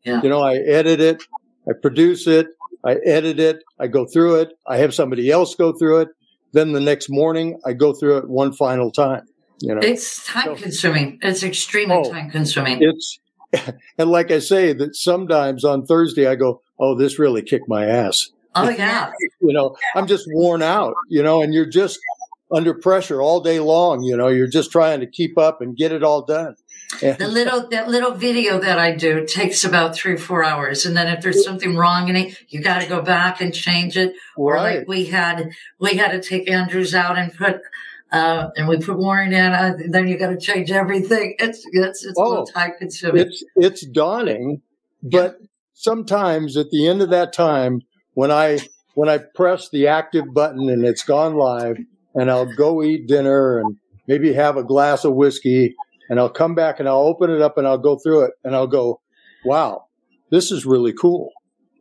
[0.05, 0.21] Yeah.
[0.23, 1.23] You know, I edit it,
[1.69, 2.49] I produce it,
[2.85, 6.09] I edit it, I go through it, I have somebody else go through it.
[6.53, 9.27] Then the next morning, I go through it one final time.
[9.61, 11.19] You know, It's time consuming.
[11.23, 12.79] It's extremely Oh, time consuming.
[12.81, 13.19] it's
[13.99, 17.87] and like I say that sometimes on Thursday I go, oh, this really kicked my
[17.87, 18.31] ass.
[18.55, 19.11] oh yeah.
[19.41, 20.95] You know, I'm just worn out.
[21.09, 21.99] You know, and you're just
[22.53, 24.03] under pressure all day long.
[24.03, 26.55] You know, you're just trying to keep up and get it all done.
[27.03, 30.97] And- The little that little video that I do takes about three four hours, and
[30.97, 34.15] then if there's something wrong in it, you got to go back and change it.
[34.37, 34.89] Or like Right.
[34.89, 37.61] we had we had to take Andrews out and put.
[38.15, 41.35] Uh, and we put Warren in, uh, then you got to change everything.
[41.41, 43.23] It's it's it's a little time consuming.
[43.23, 44.63] it's it's daunting,
[45.03, 45.39] but
[45.73, 48.61] sometimes at the end of that time, when I
[48.95, 51.77] when I press the active button and it's gone live,
[52.15, 55.75] and I'll go eat dinner and maybe have a glass of whiskey,
[56.09, 58.55] and I'll come back and I'll open it up and I'll go through it and
[58.55, 59.01] I'll go,
[59.45, 59.87] wow,
[60.31, 61.33] this is really cool.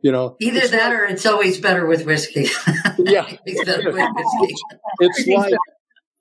[0.02, 2.48] You know, Either that or it's always better with whiskey.
[2.98, 4.08] yeah, it's better with
[4.40, 4.54] whiskey.
[4.98, 5.54] it's like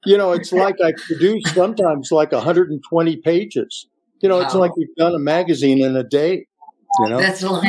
[0.05, 3.87] you know it's like i produce sometimes like 120 pages
[4.21, 6.45] you know it's like we've done a magazine in a day
[6.99, 7.63] you know That's a lot.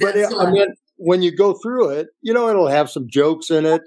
[0.00, 0.52] but That's it, a i lot.
[0.52, 3.82] mean when you go through it you know it'll have some jokes in it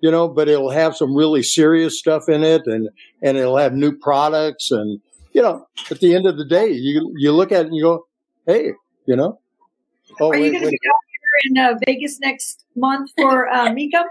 [0.00, 2.88] you know but it'll have some really serious stuff in it and
[3.22, 5.00] and it'll have new products and
[5.32, 7.82] you know at the end of the day you you look at it and you
[7.82, 8.06] go
[8.46, 8.72] hey
[9.06, 9.38] you know
[10.20, 13.68] oh Are you going to be out here in uh, Vegas next month for uh,
[13.68, 14.04] Mecum?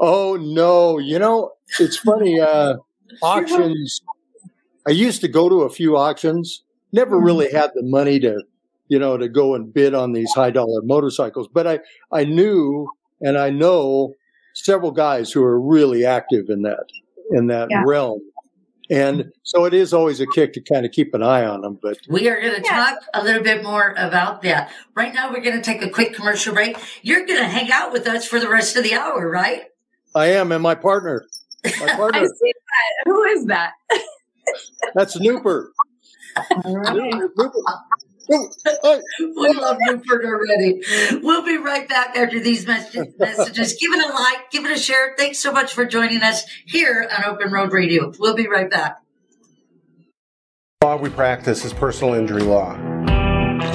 [0.00, 2.74] Oh no, you know, it's funny, uh
[3.22, 4.00] auctions
[4.86, 8.42] I used to go to a few auctions, never really had the money to,
[8.88, 11.80] you know, to go and bid on these high dollar motorcycles, but I
[12.12, 14.14] I knew and I know
[14.54, 16.86] several guys who are really active in that
[17.32, 17.82] in that Yeah.
[17.84, 18.20] realm.
[18.90, 21.78] And so it is always a kick to kind of keep an eye on them,
[21.82, 24.72] but We are going to talk a little bit more about that.
[24.94, 26.78] Right now, we're going to take a quick commercial break.
[27.02, 29.64] You're going to hang out with us for the rest of the hour, right?
[30.14, 31.26] I am and my partner.
[31.64, 32.20] My partner.
[32.20, 33.04] I see that.
[33.06, 33.72] Who is that?
[34.94, 35.68] that's Nooper.
[38.28, 38.36] we
[39.54, 40.82] love Newport already.
[41.22, 43.74] We'll be right back after these messages.
[43.74, 45.14] Give it a like, give it a share.
[45.16, 48.12] Thanks so much for joining us here on Open Road Radio.
[48.18, 48.98] We'll be right back.
[50.82, 52.76] law we practice is personal injury law.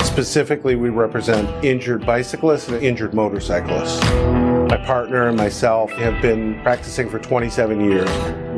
[0.03, 3.99] Specifically, we represent injured bicyclists and injured motorcyclists.
[4.73, 8.09] My partner and myself have been practicing for 27 years.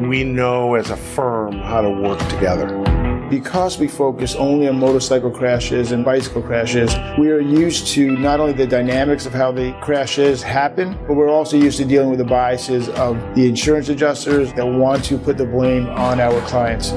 [0.07, 2.67] We know as a firm how to work together.
[3.29, 8.39] Because we focus only on motorcycle crashes and bicycle crashes, we are used to not
[8.39, 12.19] only the dynamics of how the crashes happen, but we're also used to dealing with
[12.19, 16.93] the biases of the insurance adjusters that want to put the blame on our clients.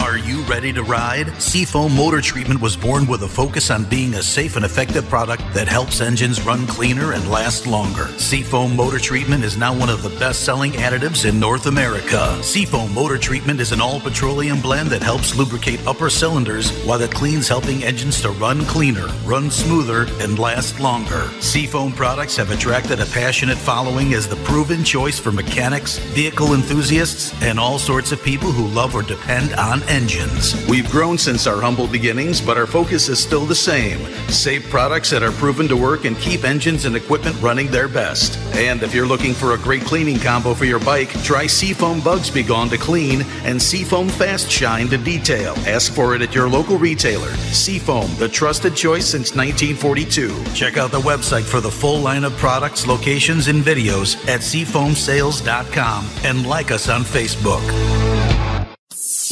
[0.00, 1.32] Are you ready to ride?
[1.40, 5.42] Seafoam Motor Treatment was born with a focus on being a safe and effective product
[5.54, 8.08] that helps engines run cleaner and last longer.
[8.18, 12.38] Seafoam Motor Treatment is now one of the best selling additives in North America.
[12.42, 17.12] Seafoam Motor Treatment is an all petroleum blend that helps lubricate upper cylinders while it
[17.12, 21.30] cleans, helping engines to run cleaner, run smoother, and last longer.
[21.40, 27.32] Seafoam products have attracted a passionate following as the proven choice for mechanics, vehicle enthusiasts,
[27.42, 30.41] and all sorts of people who love or depend on engines.
[30.68, 33.98] We've grown since our humble beginnings, but our focus is still the same.
[34.28, 38.38] Safe products that are proven to work and keep engines and equipment running their best.
[38.56, 42.30] And if you're looking for a great cleaning combo for your bike, try Seafoam Bugs
[42.30, 45.54] Be Gone to clean and Seafoam Fast Shine to detail.
[45.66, 47.32] Ask for it at your local retailer.
[47.52, 50.44] Seafoam, the trusted choice since 1942.
[50.54, 56.08] Check out the website for the full line of products, locations, and videos at seafoamsales.com
[56.24, 58.31] and like us on Facebook.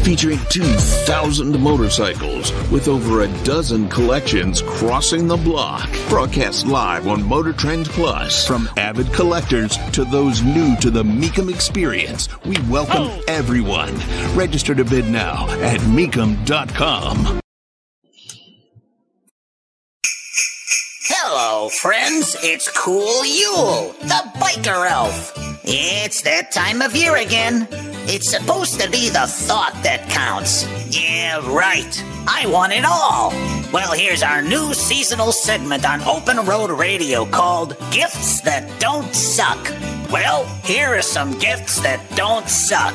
[0.04, 5.90] featuring 2,000 motorcycles with over a dozen collections crossing the block.
[6.08, 8.48] Broadcast live on Motor Trend Plus.
[8.48, 13.22] From avid collectors to those new to the Mecum experience, we welcome oh.
[13.28, 13.94] everyone.
[14.34, 17.42] Register to bid now at mecum.com.
[21.56, 22.36] Friends.
[22.44, 25.32] It's Cool Yule, the biker elf.
[25.64, 27.68] It's that time of year again.
[28.08, 30.68] It's supposed to be the thought that counts.
[30.90, 32.04] Yeah, right.
[32.28, 33.32] I want it all.
[33.72, 39.64] Well, here's our new seasonal segment on Open Road Radio called Gifts That Don't Suck.
[40.12, 42.94] Well, here are some gifts that don't suck.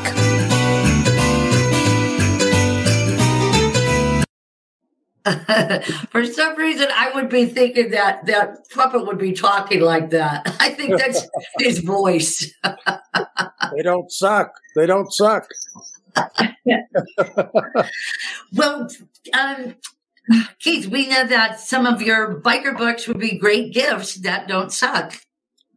[6.11, 10.56] For some reason, I would be thinking that that puppet would be talking like that.
[10.61, 11.26] I think that's
[11.59, 12.54] his voice.
[12.64, 14.52] They don't suck.
[14.76, 15.46] They don't suck.
[18.52, 18.88] well,
[19.38, 19.74] um,
[20.59, 24.72] Keith, we know that some of your biker books would be great gifts that don't
[24.72, 25.14] suck.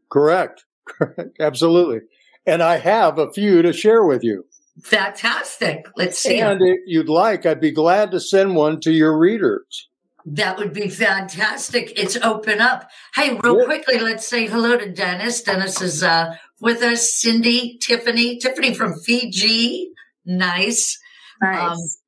[0.10, 0.64] Correct.
[0.88, 1.38] Correct.
[1.40, 2.02] Absolutely.
[2.46, 4.46] And I have a few to share with you.
[4.82, 5.86] Fantastic.
[5.96, 6.40] Let's see.
[6.40, 6.68] And 'em.
[6.68, 9.90] if you'd like, I'd be glad to send one to your readers.
[10.26, 11.94] That would be fantastic.
[12.00, 12.90] It's open up.
[13.14, 15.42] Hey, real quickly, let's say hello to Dennis.
[15.42, 17.14] Dennis is uh, with us.
[17.14, 19.92] Cindy, Tiffany, Tiffany from Fiji.
[20.26, 20.98] Nice.
[21.42, 22.00] Nice.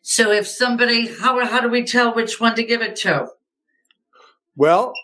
[0.00, 3.28] so if somebody, how how do we tell which one to give it to?
[4.56, 4.94] Well,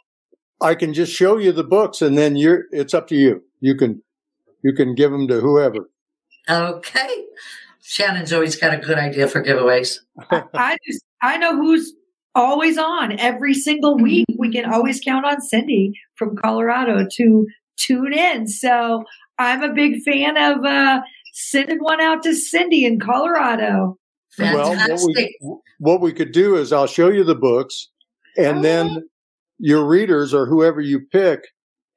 [0.62, 3.42] I can just show you the books and then you're, it's up to you.
[3.60, 4.02] You can,
[4.62, 5.90] you can give them to whoever.
[6.48, 7.24] Okay.
[7.82, 9.98] Shannon's always got a good idea for giveaways.
[10.30, 11.92] I just I know who's
[12.34, 14.26] always on every single week.
[14.38, 18.48] We can always count on Cindy from Colorado to tune in.
[18.48, 19.04] So
[19.38, 21.02] I'm a big fan of uh
[21.34, 23.98] sending one out to Cindy in Colorado.
[24.38, 25.38] Well, what we,
[25.78, 27.88] what we could do is I'll show you the books
[28.36, 29.08] and then
[29.58, 31.40] your readers or whoever you pick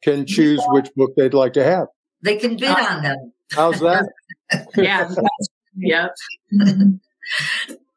[0.04, 1.88] can choose which book they'd like to have.
[2.22, 3.34] They can bid on them.
[3.52, 4.08] How's that?
[4.76, 5.10] yeah.
[5.76, 6.08] yeah.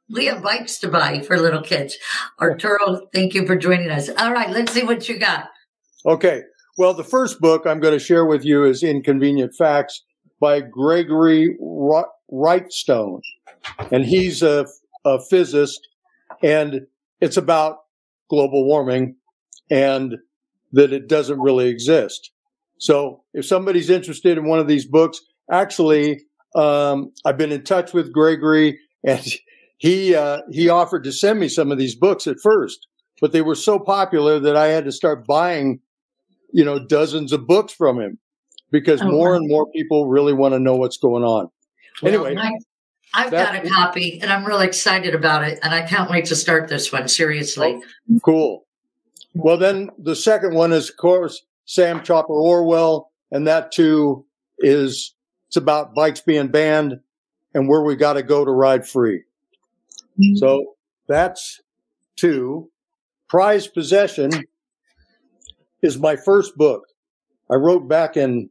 [0.09, 1.97] we have bikes to buy for little kids.
[2.41, 4.09] Arturo, thank you for joining us.
[4.09, 5.49] All right, let's see what you got.
[6.05, 6.43] Okay.
[6.79, 10.03] Well, the first book I'm going to share with you is Inconvenient Facts
[10.41, 13.21] by Gregory Wrightstone.
[13.91, 14.67] And he's a,
[15.05, 15.89] a physicist
[16.43, 16.87] and
[17.21, 17.81] it's about
[18.29, 19.17] global warming
[19.71, 20.17] and
[20.73, 22.31] that it doesn't really exist.
[22.79, 26.23] So if somebody's interested in one of these books, actually,
[26.55, 29.25] um, I've been in touch with Gregory and
[29.79, 32.87] he, uh, he offered to send me some of these books at first,
[33.21, 35.81] but they were so popular that I had to start buying,
[36.53, 38.19] you know, dozens of books from him
[38.71, 39.37] because Oh, more wow.
[39.37, 41.48] and more people really want to know what's going on.
[42.03, 42.44] Anyway, Well,
[43.15, 45.59] I, I've that- got a copy and I'm really excited about it.
[45.63, 47.09] And I can't wait to start this one.
[47.09, 47.81] Seriously.
[48.25, 48.67] Cool.
[49.35, 54.25] Well, then the second one is, of course, Sam Chopper Orwell, and that too
[54.59, 55.15] is
[55.51, 57.01] it's about bikes being banned
[57.55, 59.25] and where we got to go to ride free.
[60.37, 60.77] So
[61.09, 61.61] that's
[62.15, 62.71] two.
[63.29, 64.31] Prized Possession
[65.83, 66.85] is my first book.
[67.51, 68.48] I wrote back in,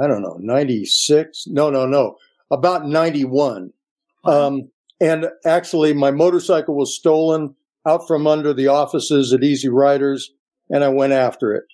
[0.00, 1.48] I don't know, 96.
[1.48, 2.14] No, no, no,
[2.52, 3.72] about 91.
[4.24, 4.70] Um,
[5.00, 10.30] and actually my motorcycle was stolen out from under the offices at Easy Riders
[10.70, 11.64] and I went after it.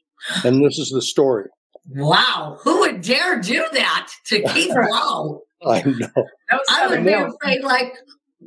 [0.43, 1.51] And this is the story.
[1.89, 2.59] Wow.
[2.63, 5.43] Who would dare do that to Keith Lowe?
[5.67, 6.09] I know.
[6.69, 7.95] I would be afraid like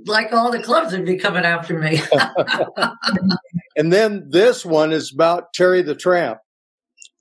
[0.06, 2.02] like all the clubs would be coming after me.
[3.78, 6.40] And then this one is about Terry the Tramp.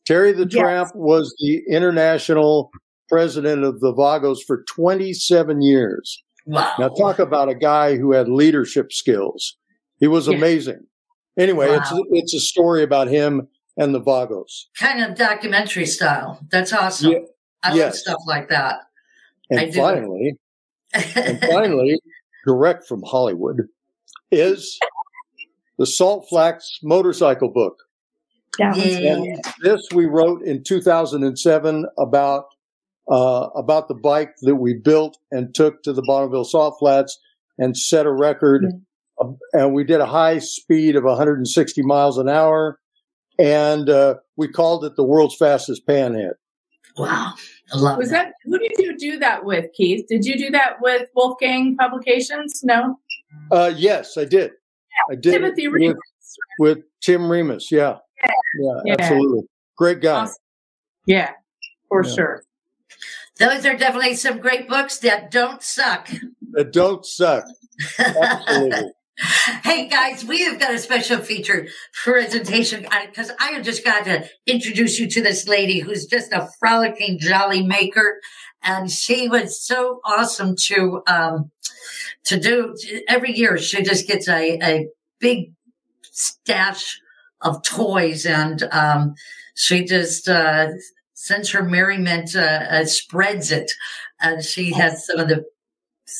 [0.05, 2.71] Terry the Tramp was the international
[3.09, 6.23] president of the Vagos for 27 years.
[6.47, 6.75] Wow.
[6.79, 9.57] Now talk about a guy who had leadership skills.
[10.01, 10.81] He was amazing.
[11.39, 13.47] Anyway, it's it's a story about him
[13.81, 14.69] and the Vagos.
[14.79, 16.39] kind of documentary style.
[16.51, 17.13] That's awesome.
[17.13, 17.19] Yeah.
[17.63, 18.81] I love stuff like that.
[19.51, 19.79] And do.
[19.79, 20.39] finally,
[20.95, 22.01] and finally,
[22.47, 23.69] direct from Hollywood
[24.31, 24.79] is
[25.79, 27.77] the Salt Flats motorcycle book.
[28.59, 29.15] That Yeah.
[29.15, 32.45] And this we wrote in 2007 about
[33.11, 37.19] uh, about the bike that we built and took to the Bonneville Salt Flats
[37.59, 38.67] and set a record.
[39.21, 42.79] Uh, and we did a high speed of 160 miles an hour,
[43.41, 46.33] and uh, we called it the world's fastest panhead.
[46.97, 47.35] Wow,
[47.73, 50.07] I love Was that who did you do that with, Keith?
[50.09, 52.63] Did you do that with Wolfgang Publications?
[52.65, 52.99] No.
[53.51, 54.51] Uh, yes, I did.
[55.11, 55.99] I did Timothy with, Remus.
[56.59, 57.71] with Tim Remus.
[57.71, 57.99] Yeah,
[58.59, 58.97] yeah, Yeah.
[58.99, 59.43] absolutely,
[59.77, 60.29] great guy.
[61.07, 61.31] Yeah,
[61.89, 62.13] for Yeah.
[62.13, 62.43] sure.
[63.39, 66.11] Those are definitely some great books that don't suck.
[66.53, 67.45] That don't suck.
[67.99, 68.93] Absolutely.
[69.21, 72.87] Hey guys, we have got a special feature presentation.
[73.07, 77.19] Because I, have just got to introduce you to this lady who's just a frolicking
[77.19, 78.21] jolly maker,
[78.63, 81.51] and she was so awesome to um,
[82.25, 82.75] to do.
[83.09, 85.53] Every year, she just gets a a big
[86.03, 86.99] stash
[87.43, 89.15] of toys, and um,
[89.55, 90.69] she just uh,
[91.53, 93.71] her merriment uh, uh, spreads it,
[94.19, 95.45] and she has some of the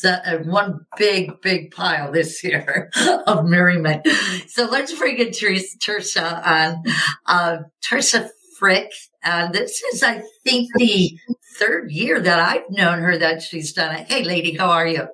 [0.03, 2.91] uh, one big, big pile this year
[3.27, 4.07] of merriment.
[4.47, 6.83] So let's bring in Teresa, on,
[7.25, 8.91] uh, Teresa Frick.
[9.23, 11.17] And this is, I think, the
[11.57, 14.11] third year that I've known her that she's done it.
[14.11, 15.07] Hey, lady, how are you?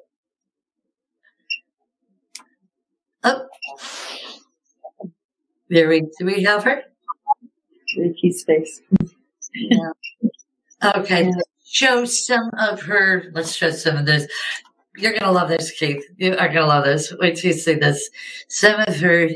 [3.23, 3.47] Oh,
[5.69, 6.83] there we, do we have her?
[8.21, 8.81] Keith's face.
[9.53, 9.91] Yeah.
[10.95, 11.31] Okay.
[11.65, 13.25] Show some of her.
[13.33, 14.27] Let's show some of this.
[14.97, 16.03] You're gonna love this, Keith.
[16.17, 17.13] You are gonna love this.
[17.19, 18.09] Wait till you see this.
[18.49, 19.29] Some of her.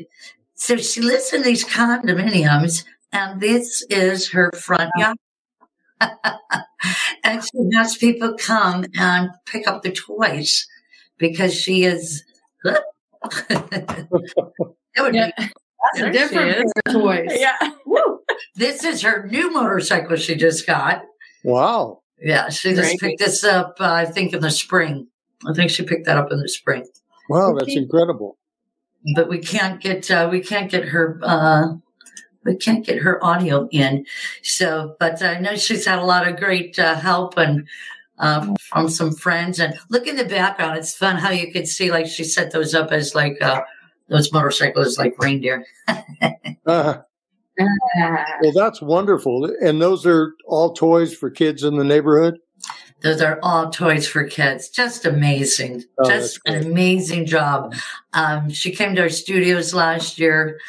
[0.55, 5.17] So she lives in these condominiums, and this is her front yard.
[7.23, 10.67] and she has people come and pick up the toys
[11.17, 12.23] because she is.
[12.63, 12.83] that
[14.99, 15.31] would Yeah.
[15.37, 15.43] be
[15.93, 17.29] That's a different pair of toys.
[17.39, 17.57] Yeah.
[18.55, 21.03] This is her new motorcycle she just got.
[21.43, 22.01] Wow.
[22.19, 22.99] Yeah, she just Great.
[22.99, 25.07] picked this up, uh, I think, in the spring.
[25.47, 26.85] I think she picked that up in the spring.
[27.29, 28.37] Wow, that's incredible.
[29.15, 31.73] But we can't get uh, we can't get her uh,
[32.43, 34.05] we can't get her audio in.
[34.43, 37.67] So, but I know she's had a lot of great uh, help and
[38.19, 39.59] uh, from some friends.
[39.59, 42.73] And look in the background; it's fun how you can see like she set those
[42.75, 43.61] up as like uh,
[44.09, 45.65] those motorcycles like reindeer.
[46.67, 47.01] Uh,
[48.41, 49.51] well, that's wonderful.
[49.61, 52.37] And those are all toys for kids in the neighborhood.
[53.01, 54.69] Those are all toys for kids.
[54.69, 55.83] Just amazing.
[55.97, 57.73] Oh, Just an amazing job.
[58.13, 60.59] Um, she came to our studios last year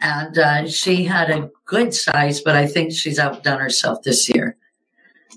[0.00, 4.56] and uh, she had a good size, but I think she's outdone herself this year.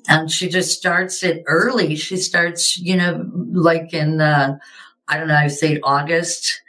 [0.08, 1.96] And she just starts it early.
[1.96, 4.58] She starts, you know, like in, uh,
[5.08, 6.62] I don't know, I say August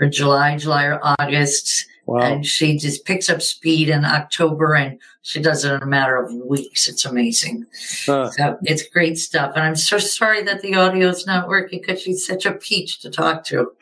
[0.00, 1.86] or July, July or August.
[2.06, 6.16] And she just picks up speed in October and she does it in a matter
[6.16, 6.88] of weeks.
[6.88, 7.66] It's amazing.
[8.06, 8.30] Huh.
[8.30, 9.52] So it's great stuff.
[9.54, 13.00] And I'm so sorry that the audio is not working because she's such a peach
[13.00, 13.72] to talk to.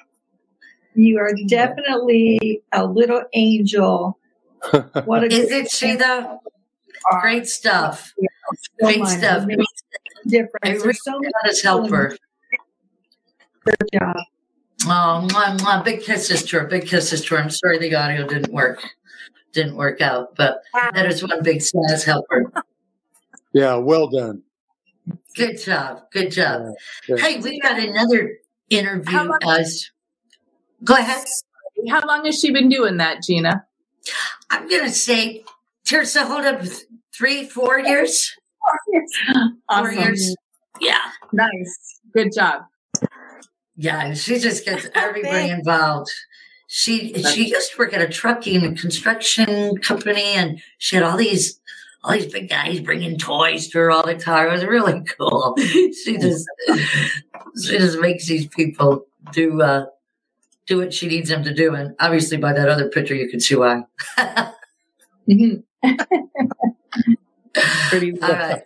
[0.95, 4.18] You are definitely a little angel.
[5.07, 6.41] What a Is it she though?
[7.23, 8.12] Great stuff.
[8.83, 9.18] Great much.
[9.18, 9.45] stuff.
[9.49, 9.83] It makes
[10.25, 10.59] a difference.
[10.62, 12.16] I really so many got his helper.
[13.64, 14.16] Good job.
[14.87, 15.85] Oh, mwah, mwah.
[15.85, 16.66] big kisses to her.
[16.66, 17.43] Big kisses to her.
[17.43, 18.83] I'm sorry the audio didn't work.
[19.53, 20.62] Didn't work out, but
[20.95, 22.53] that is one big size helper.
[23.53, 24.43] Yeah, well done.
[25.37, 26.03] Good job.
[26.12, 26.74] Good job.
[27.07, 28.39] Hey, we've got another
[28.70, 29.18] interview.
[29.45, 29.91] Us.
[30.85, 31.24] Go ahead.
[31.89, 33.64] How long has she been doing that, Gina?
[34.51, 35.45] I'm going to say,
[35.85, 36.62] Tirsa, hold up,
[37.12, 38.33] three, four years?
[38.87, 38.99] Four
[39.68, 39.99] Awesome.
[39.99, 40.37] years.
[40.81, 41.01] Yeah.
[41.33, 42.01] Nice.
[42.14, 42.62] Good job.
[43.81, 46.11] Yeah, and she just gets everybody involved.
[46.66, 51.16] She she used to work at a trucking and construction company, and she had all
[51.16, 51.59] these
[52.05, 54.49] all these big guys bringing toys to her all the time.
[54.49, 55.57] It was really cool.
[55.57, 56.47] She just
[57.64, 59.87] she just makes these people do uh,
[60.66, 63.41] do what she needs them to do, and obviously by that other picture you can
[63.41, 63.85] see why.
[67.89, 68.62] Pretty all right,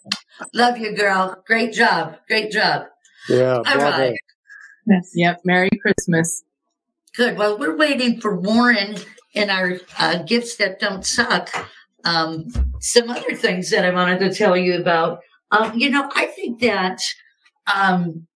[0.52, 1.40] love you, girl.
[1.46, 2.86] Great job, great job.
[3.28, 3.54] Yeah.
[3.54, 3.98] All bravo.
[3.98, 4.18] right.
[4.86, 5.12] Yes.
[5.14, 5.42] Yep.
[5.44, 6.44] Merry Christmas.
[7.16, 7.38] Good.
[7.38, 8.96] Well, we're waiting for Warren
[9.32, 11.50] in our uh, gifts that don't suck.
[12.04, 12.48] Um,
[12.80, 15.20] some other things that I wanted to tell you about.
[15.50, 17.00] Um, you know, I think that
[17.72, 18.26] um,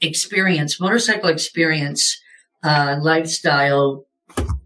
[0.00, 2.20] experience, motorcycle experience,
[2.62, 4.06] uh, lifestyle,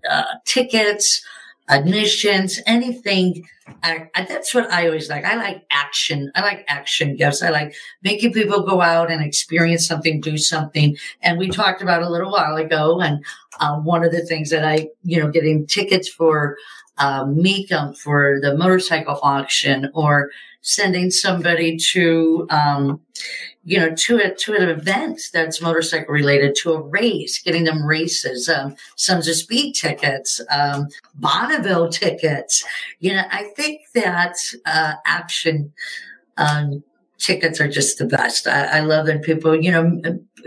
[0.09, 1.23] uh, tickets,
[1.69, 3.47] admissions, anything.
[3.83, 5.25] I, I, that's what I always like.
[5.25, 6.31] I like action.
[6.35, 7.43] I like action gifts.
[7.43, 10.97] I like making people go out and experience something, do something.
[11.23, 13.01] And we talked about a little while ago.
[13.01, 13.25] And
[13.61, 16.57] um, one of the things that I, you know, getting tickets for
[16.99, 17.41] um,
[17.95, 23.01] for the motorcycle auction or sending somebody to, um,
[23.69, 27.85] you know, to a, to an event that's motorcycle related, to a race, getting them
[27.85, 32.65] races, um, Sons of Speed tickets, um, Bonneville tickets.
[33.01, 35.71] You know, I think that uh, action
[36.39, 36.83] um,
[37.19, 38.47] tickets are just the best.
[38.47, 40.01] I, I love that people, you know,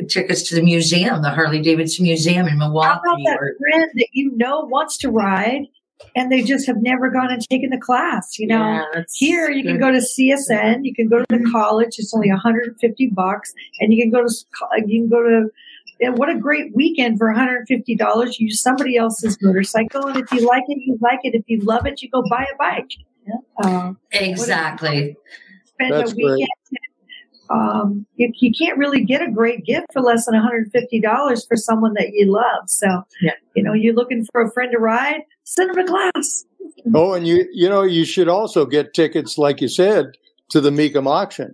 [0.07, 3.01] tickets to the museum, the Harley Davidson Museum in How Milwaukee.
[3.03, 5.67] about that or- friend that you know wants to ride
[6.16, 8.38] and they just have never gone and taken the class?
[8.39, 11.95] You know, Yeah, here you can go to CSN, you can go to the college,
[11.97, 14.34] it's only 150 bucks, and you can go to
[14.86, 15.49] you can go to.
[15.99, 18.39] and what a great weekend for $150.
[18.39, 21.36] You use somebody else's motorcycle, and if you like it, you like it.
[21.36, 22.91] If you love it, you go buy a bike.
[23.64, 25.16] Uh, exactly.
[25.66, 26.47] spend That's a great.
[27.52, 27.72] Weekend.
[27.82, 31.93] Um, you, you can't really get a great gift for less than $150 for someone
[31.95, 32.68] that you love.
[32.70, 32.88] So,
[33.22, 33.32] Yeah.
[33.56, 36.45] you know, you're looking for a friend to ride, send them a class.
[36.95, 40.06] Oh, and you you know you should also get tickets, like you said,
[40.49, 41.54] to the Mecum auction.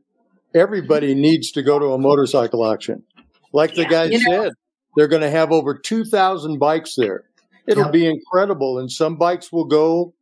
[0.56, 3.04] Everybody needs to go to a motorcycle auction.
[3.52, 4.54] Like the guy you know- said,
[4.96, 7.24] they're going to have over two thousand bikes there.
[7.68, 7.92] It'll Yep.
[7.94, 10.14] be incredible, and some bikes will go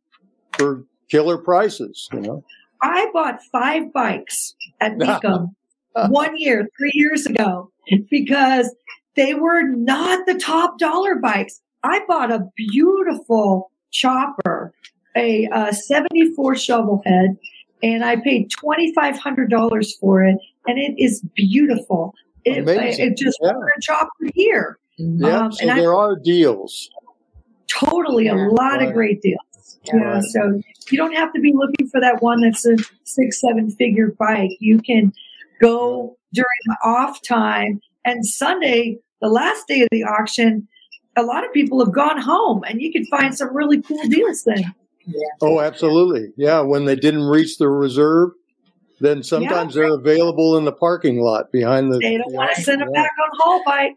[0.58, 2.08] for killer prices.
[2.12, 2.44] You know,
[2.82, 5.54] I bought five bikes at Mecum
[6.08, 7.70] one year, three years ago,
[8.10, 8.74] because
[9.14, 11.60] they were not the top dollar bikes.
[11.82, 14.72] I bought a beautiful chopper,
[15.16, 17.36] a, uh 74 shovel head,
[17.82, 20.36] and I paid $2,500 for it,
[20.66, 22.14] and it is beautiful.
[22.44, 23.12] It, Amazing.
[23.12, 23.52] it just Yeah.
[23.52, 24.78] for a chopper here.
[24.98, 25.40] yeah.
[25.44, 26.90] Um, so and I- there are deals.
[27.68, 28.88] totally a lot Right.
[28.88, 29.40] of great deals.
[29.84, 29.96] Yeah.
[30.00, 30.22] Right.
[30.22, 34.12] So you don't have to be looking for that one that's a six, seven figure
[34.18, 34.52] bike.
[34.60, 35.12] You can
[35.60, 40.68] go during the off time and Sunday, the last day of the auction,
[41.16, 44.44] a lot of people have gone home and you can find some really cool deals
[44.44, 44.74] then.
[45.40, 46.32] Oh, absolutely.
[46.36, 48.30] Yeah, when they didn't reach the reserve,
[49.00, 51.98] then sometimes they're available in the parking lot behind the.
[51.98, 53.02] They don't want to send them Yeah.
[53.02, 53.96] back on haul bike.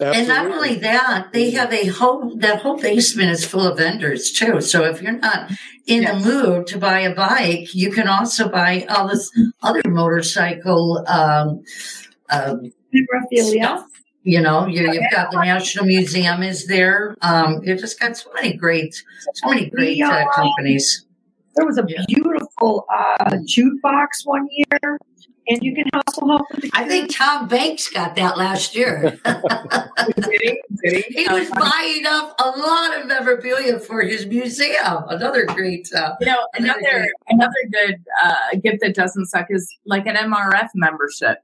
[0.00, 4.32] And not only that, they have a whole that whole basement is full of vendors
[4.32, 4.60] too.
[4.60, 5.52] So if you're not
[5.86, 9.30] in the mood to buy a bike, you can also buy all this
[9.62, 11.62] other motorcycle um,
[12.30, 12.72] um,
[13.32, 13.86] stuff.
[14.24, 17.16] You know, you, you've got the National Museum is there.
[17.22, 18.94] Um, you've just got so many great,
[19.34, 20.26] so many great uh, Yeah.
[20.34, 21.06] companies.
[21.54, 24.98] There was a beautiful uh, jukebox one year,
[25.48, 29.20] and you can also help with the I think Tom Banks got that last year.
[30.24, 35.04] he was buying up a lot of memorabilia for his museum.
[35.08, 39.68] Another great, uh, You know, another another another good uh, gift that doesn't suck is
[39.84, 41.38] like an MRF membership.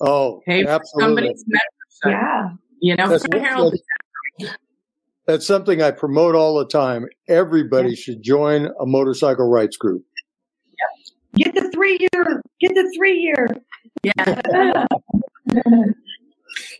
[0.00, 1.02] Oh, Pay for absolutely.
[1.04, 2.22] somebody's membership.
[2.22, 2.50] Yeah.
[2.80, 3.74] You know, for what- Harold.
[5.28, 7.06] That's something I promote all the time.
[7.28, 10.02] Everybody should join a motorcycle rights group.
[11.36, 12.42] Get the three year.
[12.60, 13.46] Get the three year.
[14.02, 14.86] Yeah.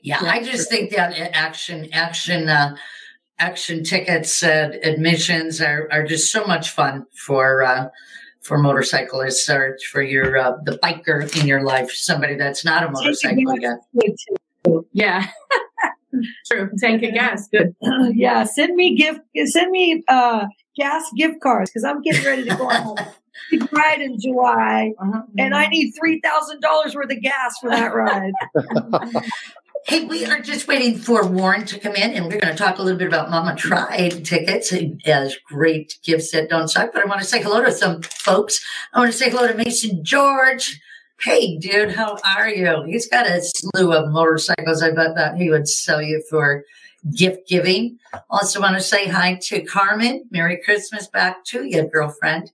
[0.03, 2.77] Yeah, I just think that action, action, uh,
[3.39, 7.89] action tickets, uh, admissions are, are just so much fun for, uh,
[8.41, 12.91] for motorcyclists or for your, uh, the biker in your life, somebody that's not a
[12.91, 13.79] motorcycle yet.
[14.93, 15.27] Yeah.
[16.51, 16.71] True.
[16.79, 17.49] Tank a gas.
[17.49, 17.75] Good.
[18.15, 19.21] yeah, send me gift.
[19.47, 20.47] Send me uh,
[20.77, 22.99] gas gift cards because I'm getting ready to go on
[23.53, 24.93] a ride in July,
[25.39, 28.33] and I need three thousand dollars worth of gas for that ride.
[29.87, 32.79] Hey, we are just waiting for Warren to come in, and we're going to talk
[32.79, 34.71] a little bit about Mama Tried tickets
[35.07, 36.93] as great gifts that don't suck.
[36.93, 38.63] But I want to say hello to some folks.
[38.93, 40.79] I want to say hello to Mason George.
[41.21, 42.85] Hey, dude, how are you?
[42.85, 44.83] He's got a slew of motorcycles.
[44.83, 46.65] I bet that he would sell you for
[47.13, 47.99] gift giving.
[48.31, 50.27] Also, want to say hi to Carmen.
[50.31, 52.53] Merry Christmas back to you, girlfriend.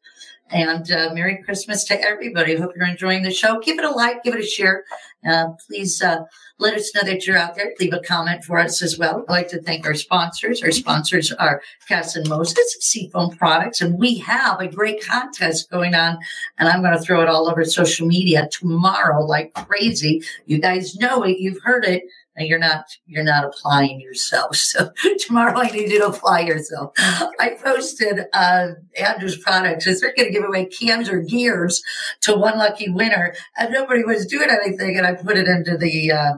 [0.54, 2.54] And uh, Merry Christmas to everybody.
[2.54, 3.58] Hope you're enjoying the show.
[3.58, 4.84] Give it a like, give it a share.
[5.28, 6.20] Uh, please uh,
[6.58, 7.72] let us know that you're out there.
[7.80, 9.24] Leave a comment for us as well.
[9.28, 10.62] I'd like to thank our sponsors.
[10.62, 15.96] Our sponsors are Cass and Moses, Seafoam Products, and we have a great contest going
[15.96, 16.18] on.
[16.58, 20.22] And I'm going to throw it all over social media tomorrow like crazy.
[20.46, 21.40] You guys know it.
[21.40, 22.04] You've heard it
[22.36, 24.56] and you're not you're not applying yourself.
[24.74, 26.92] So tomorrow I need you to apply yourself.
[26.98, 28.68] I posted uh,
[28.98, 29.84] Andrew's products.
[29.84, 31.80] They're going to give away cams or gears
[32.22, 34.96] to one lucky winner, and nobody was doing anything.
[34.96, 36.32] And I put it into the uh,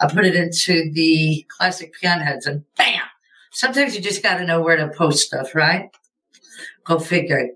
[0.00, 3.02] I put it into the classic panheads, and bam!
[3.50, 5.90] Sometimes you just got to know where to post stuff, right?
[6.84, 7.48] Go figure.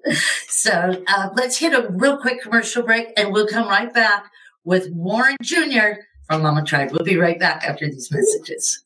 [0.49, 4.31] So uh, let's hit a real quick commercial break, and we'll come right back
[4.65, 6.93] with Warren Jr from Mama Tried.
[6.93, 8.83] We'll be right back after these messages.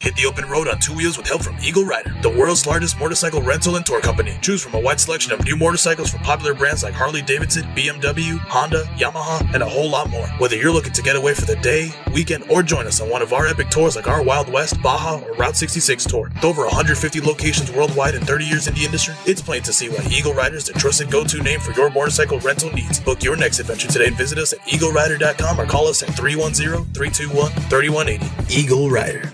[0.00, 3.00] Hit the open road on two wheels with help from Eagle Rider, the world's largest
[3.00, 4.36] motorcycle rental and tour company.
[4.42, 8.36] Choose from a wide selection of new motorcycles from popular brands like Harley Davidson, BMW,
[8.40, 10.26] Honda, Yamaha, and a whole lot more.
[10.38, 13.22] Whether you're looking to get away for the day, weekend, or join us on one
[13.22, 16.30] of our epic tours like our Wild West, Baja, or Route 66 tour.
[16.34, 19.88] With over 150 locations worldwide and 30 years in the industry, it's plain to see
[19.88, 23.00] why Eagle Rider is the trusted go-to name for your motorcycle rental needs.
[23.00, 28.50] Book your next adventure today and visit us at eaglerider.com or call us at 310-321-3180.
[28.50, 29.32] Eagle Rider.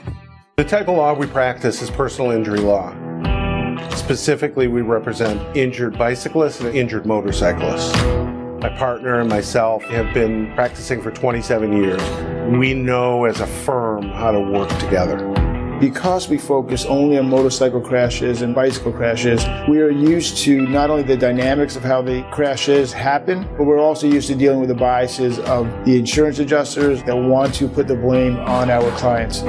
[0.59, 2.95] The type of law we practice is personal injury law.
[3.97, 7.97] Specifically, we represent injured bicyclists and injured motorcyclists.
[8.61, 12.03] My partner and myself have been practicing for 27 years.
[12.59, 15.27] We know as a firm how to work together.
[15.81, 20.91] Because we focus only on motorcycle crashes and bicycle crashes, we are used to not
[20.91, 24.69] only the dynamics of how the crashes happen, but we're also used to dealing with
[24.69, 29.43] the biases of the insurance adjusters that want to put the blame on our clients.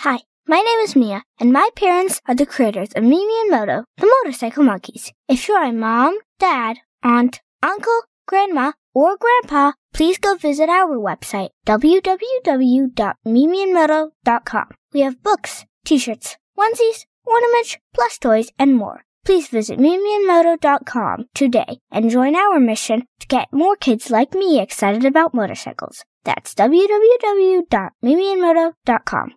[0.00, 3.86] Hi, my name is Mia, and my parents are the creators of Mimi and Moto,
[3.96, 5.10] the motorcycle monkeys.
[5.26, 11.48] If you're a mom, dad, aunt, uncle, grandma, or grandpa, please go visit our website,
[11.66, 14.66] www.mimiandmoto.com.
[14.92, 19.02] We have books, t-shirts, onesies, ornaments, plus toys, and more.
[19.24, 25.06] Please visit mimiandmoto.com today and join our mission to get more kids like me excited
[25.06, 26.04] about motorcycles.
[26.24, 29.32] That's www.mimiandmoto.com.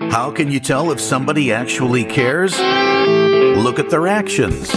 [0.00, 2.58] How can you tell if somebody actually cares?
[2.58, 4.70] Look at their actions.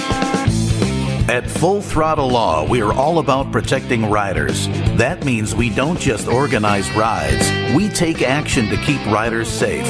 [1.30, 4.68] At Full Throttle Law, we are all about protecting riders.
[4.98, 9.88] That means we don't just organize rides, we take action to keep riders safe.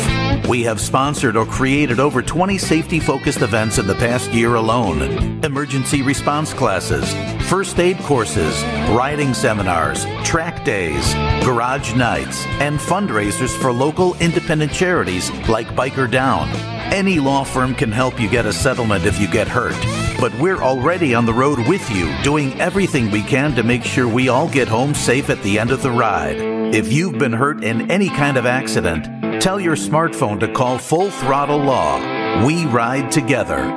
[0.48, 5.42] We have sponsored or created over 20 safety focused events in the past year alone
[5.44, 7.12] emergency response classes,
[7.50, 8.62] first aid courses,
[8.92, 11.14] riding seminars, track days,
[11.44, 16.48] garage nights, and fundraisers for local independent charities like Biker Down.
[16.92, 19.78] Any law firm can help you get a settlement if you get hurt.
[20.20, 24.10] But we're already on the road with you, doing everything we can to make sure
[24.10, 26.36] we all get home safe at the end of the ride.
[26.76, 31.10] If you've been hurt in any kind of accident, tell your smartphone to call Full
[31.12, 32.46] Throttle Law.
[32.46, 33.72] We ride together.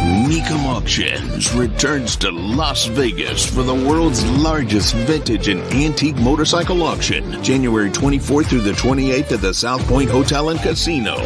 [0.00, 7.42] Mecum Auctions returns to Las Vegas for the world's largest vintage and antique motorcycle auction,
[7.42, 11.16] January 24th through the 28th at the South Point Hotel and Casino.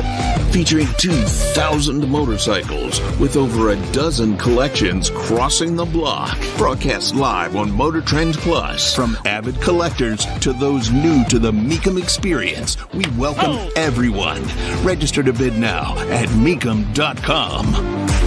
[0.51, 6.37] Featuring 2,000 motorcycles with over a dozen collections crossing the block.
[6.57, 8.93] Broadcast live on Motor Trend Plus.
[8.93, 13.71] From avid collectors to those new to the Mecum experience, we welcome oh.
[13.77, 14.43] everyone.
[14.85, 18.24] Register to bid now at mecum.com.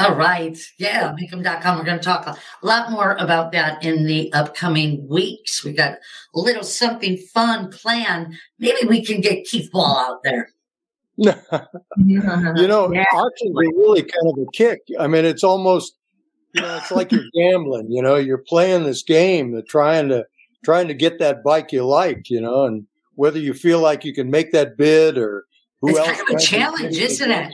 [0.00, 0.58] All right.
[0.78, 1.78] Yeah, Mecum.com.
[1.78, 5.64] We're going to talk a lot more about that in the upcoming weeks.
[5.64, 5.92] We got
[6.34, 8.34] a little something fun planned.
[8.58, 10.50] Maybe we can get Keith Ball out there.
[11.16, 11.36] you
[12.66, 13.04] know, Yeah.
[13.12, 14.80] auctions are really kind of a kick.
[14.98, 15.94] I mean, it's almost,
[16.54, 17.90] you know, it's like you're gambling.
[17.90, 20.24] You know, you're playing this game, of trying to
[20.64, 22.30] trying to get that bike you like.
[22.30, 22.86] You know, and
[23.16, 25.44] whether you feel like you can make that bid or
[25.82, 26.08] who It's else.
[26.08, 27.52] kind of a challenge, isn't it?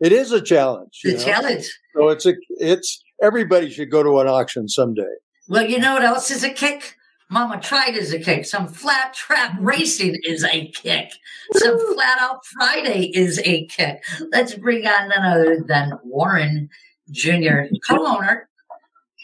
[0.00, 1.00] It is a challenge.
[1.04, 1.24] you The know?
[1.24, 1.78] challenge.
[1.94, 5.02] So it's a it's everybody should go to an auction someday.
[5.48, 6.96] Well, you know what else is a kick?
[7.30, 8.44] Mama Tried is a kick.
[8.44, 11.10] Some flat track racing is a kick.
[11.54, 14.02] Some flat out Friday is a kick.
[14.30, 16.68] Let's bring on none other than Warren
[17.10, 18.48] Jr., co-owner.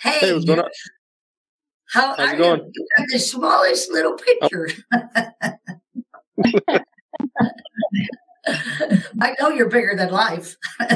[0.02, 0.68] Hey, Hey, what's going on?
[1.92, 2.60] how How's are it going?
[2.60, 2.72] you?
[2.74, 4.68] You got the smallest little picture.
[4.92, 6.78] Oh.
[9.20, 10.56] I know you're bigger than life.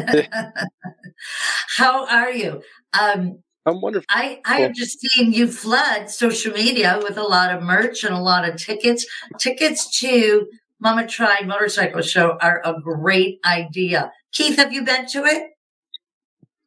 [1.76, 2.62] How are you?
[2.98, 4.06] Um, I'm wonderful.
[4.10, 8.14] I, I have just seen you flood social media with a lot of merch and
[8.14, 9.06] a lot of tickets.
[9.38, 10.46] Tickets to
[10.80, 14.12] Mama Tried Motorcycle Show are a great idea.
[14.32, 15.52] Keith, have you been to it?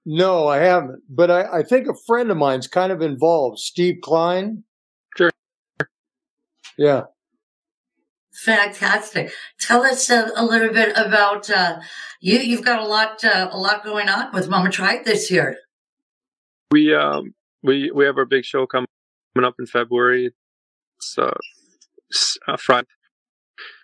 [0.05, 1.03] No, I haven't.
[1.09, 4.63] But I, I think a friend of mine's kind of involved, Steve Klein.
[5.15, 5.29] Sure.
[6.77, 7.03] Yeah.
[8.37, 9.31] Fantastic.
[9.59, 11.79] Tell us a, a little bit about uh,
[12.21, 12.37] you.
[12.37, 15.57] You've got a lot, uh, a lot going on with Mama Tried this year.
[16.69, 17.33] We um
[17.63, 18.87] we we have our big show coming
[19.43, 20.33] up in February.
[20.97, 21.33] It's uh,
[22.47, 22.87] uh Friday,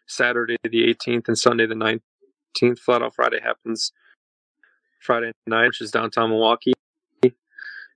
[0.08, 2.78] Saturday the 18th, and Sunday the 19th.
[2.78, 3.91] Flat Out Friday happens
[5.01, 6.74] Friday night, which is downtown Milwaukee,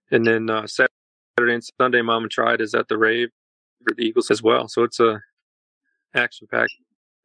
[0.09, 3.29] and then uh, Saturday and Sunday, Mama Tried is at the rave
[3.87, 4.67] for the Eagles as well.
[4.67, 5.21] So it's a
[6.13, 6.73] action packed,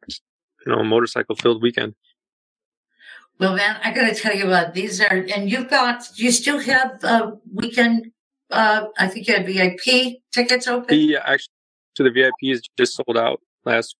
[0.09, 1.95] you know, motorcycle filled weekend.
[3.39, 6.05] Well, man, I got to tell you what these are, and you've got.
[6.17, 8.13] You still have uh, weekend?
[8.51, 10.97] Uh, I think you had VIP tickets open.
[10.99, 11.55] Yeah, actually,
[11.97, 13.97] to the VIP is just sold out last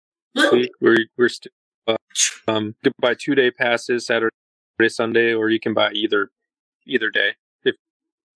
[0.53, 0.71] week.
[0.81, 1.53] We're we're still
[1.87, 1.97] uh,
[2.47, 4.31] um you can buy two day passes Saturday,
[4.89, 6.31] Sunday, or you can buy either
[6.87, 7.75] either day if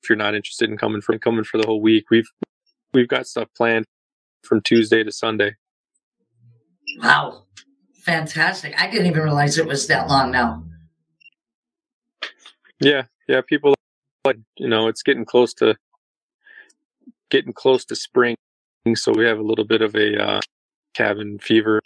[0.03, 2.07] if you're not interested in coming for coming for the whole week.
[2.11, 2.29] We've
[2.93, 3.85] we've got stuff planned
[4.43, 5.57] from Tuesday to Sunday.
[6.99, 7.45] Wow,
[8.03, 8.75] fantastic!
[8.81, 10.65] I didn't even realize it was that long now.
[12.81, 13.41] Yeah, yeah.
[13.47, 13.75] People
[14.25, 15.77] like you know it's getting close to
[17.31, 18.37] getting close to spring,
[18.95, 20.41] so we have a little bit of a uh,
[20.95, 21.81] cabin fever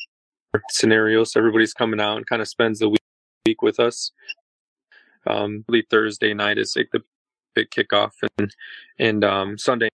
[0.70, 1.24] scenario.
[1.24, 3.00] So everybody's coming out and kind of spends the week,
[3.46, 4.12] week with us.
[5.26, 7.02] Um, believe Thursday night is like the
[7.54, 8.54] big kickoff, and
[8.98, 9.88] and um, Sunday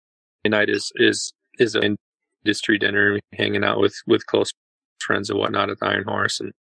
[0.46, 1.96] night is is is an
[2.44, 4.52] industry dinner, hanging out with with close
[5.00, 6.52] friends and whatnot at the Iron Horse, and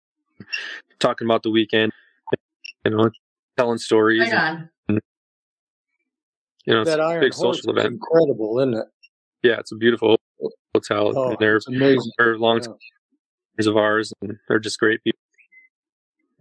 [0.98, 1.92] talking about the weekend.
[2.84, 3.10] You know,
[3.56, 4.20] telling stories.
[4.20, 4.68] Right on.
[4.88, 5.00] and,
[6.66, 7.94] you know, it's that a Iron big Horse social event.
[7.94, 8.86] incredible, isn't it?
[9.42, 10.18] Yeah, it's a beautiful
[10.74, 11.12] hotel.
[11.16, 12.12] Oh, and they're it's amazing.
[12.18, 15.20] they're long timers of ours, and they're just great people.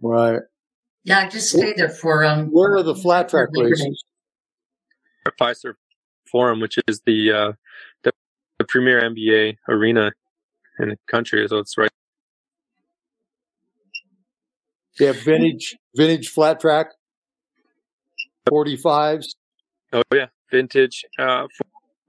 [0.00, 0.40] Right.
[1.04, 2.48] Yeah, I just stayed there for um.
[2.48, 4.04] Where are the flat track races?
[5.26, 5.74] At Fiserv
[6.30, 7.52] Forum, which is the uh,
[8.02, 8.12] the,
[8.58, 10.12] the premier NBA arena
[10.78, 11.90] in the country, so it's right.
[14.98, 16.88] They have vintage, vintage flat track,
[18.48, 19.26] 45s.
[19.92, 21.46] Oh yeah, vintage uh,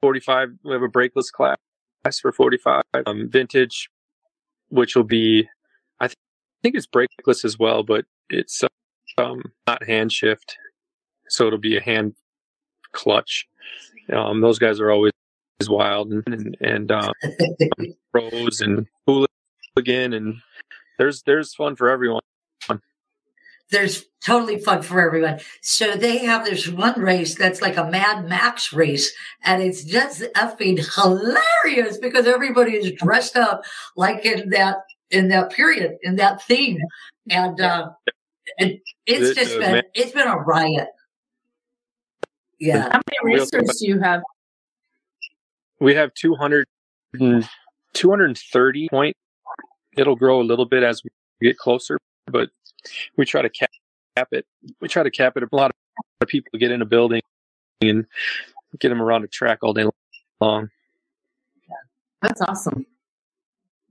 [0.02, 0.50] forty five.
[0.64, 1.58] We have a brakeless class
[2.20, 2.84] for forty five.
[3.06, 3.90] Um, vintage,
[4.70, 5.48] which will be,
[6.00, 6.16] I th-
[6.64, 8.64] think it's brakeless as well, but it's
[9.20, 10.58] um, not hand shift,
[11.30, 12.16] so it'll be a hand
[12.92, 13.48] clutch.
[14.12, 15.12] Um, those guys are always
[15.70, 17.14] wild and and, and um,
[18.12, 20.36] pros and hooligan, and
[20.98, 22.22] there's there's fun for everyone.
[23.72, 25.40] There's totally fun for everyone.
[25.62, 29.12] So they have this one race that's like a Mad Max race,
[29.44, 33.64] and it's just effing hilarious because everybody is dressed up
[33.96, 34.78] like in that
[35.10, 36.80] in that period in that theme,
[37.30, 37.90] and uh,
[38.58, 40.90] it, it's just the been it's been a riot.
[42.60, 42.90] Yeah.
[42.92, 44.22] How many racers do you have?
[45.86, 46.66] We have 200
[47.94, 49.16] 230 point
[49.96, 52.50] it'll grow a little bit as we get closer but
[53.18, 53.70] we try to cap,
[54.18, 54.46] cap it
[54.82, 55.72] we try to cap it a lot
[56.22, 57.22] of people get in a building
[57.82, 58.08] and
[58.80, 59.86] get them around a track all day
[60.42, 60.70] long
[62.22, 62.88] That's awesome.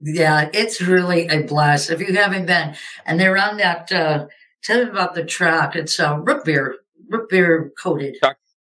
[0.00, 1.90] Yeah, it's really a blast.
[1.90, 2.74] If you haven't been,
[3.06, 4.26] and they're on that, uh,
[4.62, 5.76] tell me about the track.
[5.76, 6.76] It's uh, root beer,
[7.08, 8.16] root beer coated.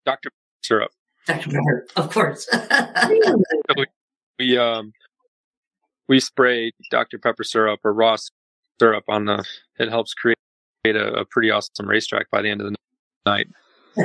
[0.06, 0.30] dr
[0.64, 0.92] syrup
[1.30, 1.50] Dr.
[1.50, 2.48] Pepper, of course.
[2.52, 2.60] So
[3.78, 3.86] we,
[4.40, 4.92] we um
[6.08, 8.18] we spray dr pepper syrup or raw
[8.80, 9.44] syrup on the
[9.78, 10.36] it helps create
[10.86, 12.76] a, a pretty awesome racetrack by the end of the
[13.26, 13.48] night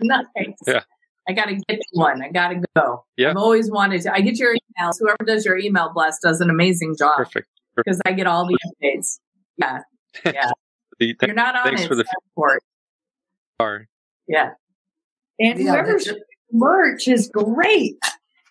[0.00, 0.24] Nice.
[0.66, 0.82] yeah
[1.28, 2.22] I got to get one.
[2.22, 3.04] I got to go.
[3.18, 3.30] Yeah.
[3.30, 4.14] I've always wanted to.
[4.14, 4.94] I get your emails.
[4.98, 7.16] Whoever does your email blast does an amazing job.
[7.18, 7.48] Perfect.
[7.76, 9.18] Because I get all the updates.
[9.58, 9.80] Yeah.
[10.24, 10.50] Yeah.
[10.98, 11.88] The- You're not on thanks it.
[11.88, 12.62] for the it.
[13.60, 13.86] car
[14.26, 14.52] Yeah.
[15.40, 16.08] And Yeah, whoever's
[16.52, 17.96] merch is great.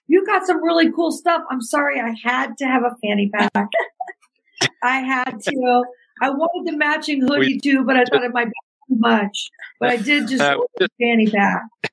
[0.08, 1.44] You got some really cool stuff.
[1.52, 3.52] I'm sorry, I had to have a fanny pack.
[4.84, 5.84] I had to.
[6.22, 8.54] I wanted the matching hoodie We- too, but I thought it might be
[8.90, 9.50] too much.
[9.80, 11.64] But I did just Uh, order a fanny pack.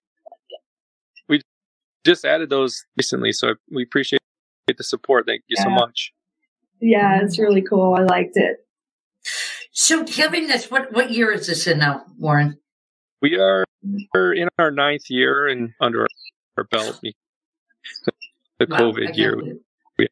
[1.29, 1.41] We
[2.05, 4.21] just added those recently, so we appreciate
[4.77, 5.27] the support.
[5.27, 6.13] Thank you so much.
[6.81, 7.95] Yeah, it's really cool.
[7.95, 8.59] I liked it.
[9.73, 12.59] So giving this, what what year is this in now, Warren?
[13.23, 13.64] We are
[14.15, 16.07] we're in our ninth year and under
[16.57, 17.01] our belt.
[18.59, 19.37] The Wow, COVID year,
[19.99, 20.09] we-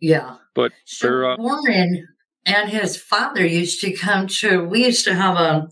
[0.00, 0.36] Yeah.
[0.54, 2.08] but So we're uh, Warren
[2.46, 4.64] and his father used to come to.
[4.64, 5.68] We used to have a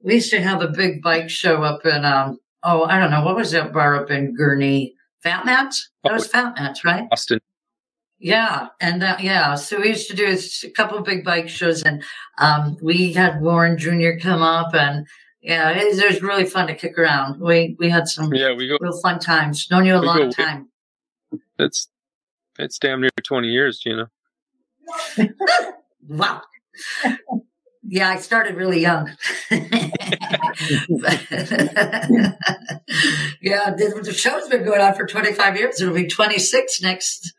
[0.00, 3.24] we used to have a big bike show up in um oh I don't know
[3.24, 7.40] what was that bar up in Gurnee Fat Mats that was Fat Mats right Austin.
[8.18, 10.26] yeah and that yeah so we used to do
[10.64, 12.02] a couple big bike shows and
[12.38, 14.18] um we had Warren Jr.
[14.20, 15.06] come up and
[15.42, 18.54] yeah it was, it was really fun to kick around we we had some Yeah,
[18.54, 20.68] we go- real fun times known you a long go- time
[21.58, 21.88] It's
[22.58, 24.10] it's damn near twenty years, Gina.
[26.08, 26.42] Wow.
[27.82, 29.10] Yeah, I started really young.
[29.50, 29.68] yeah,
[33.70, 35.80] the, the show's been going on for 25 years.
[35.80, 37.32] It'll be 26 next,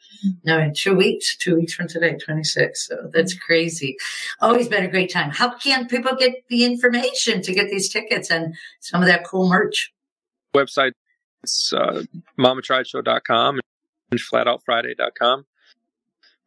[0.43, 2.88] no, in two weeks, two weeks from today, 26.
[2.88, 3.97] So that's crazy.
[4.41, 5.30] Always been a great time.
[5.32, 9.47] How can people get the information to get these tickets and some of that cool
[9.49, 9.93] merch?
[10.53, 10.91] Website
[11.43, 12.03] it's uh,
[12.38, 13.59] mamatriedshow.com
[14.11, 15.45] and flatoutfriday.com,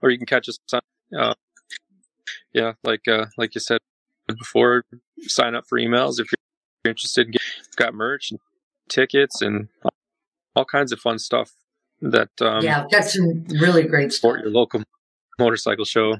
[0.02, 0.80] or you can catch us on.
[1.16, 1.34] Uh,
[2.52, 3.78] yeah, like uh, like you said
[4.26, 4.84] before,
[5.20, 7.26] sign up for emails if you're interested.
[7.26, 8.40] in getting- We've got merch and
[8.88, 9.68] tickets and
[10.54, 11.52] all kinds of fun stuff
[12.02, 14.20] that um, yeah, I've got some really great stuff.
[14.20, 14.82] support your local
[15.38, 16.16] motorcycle show.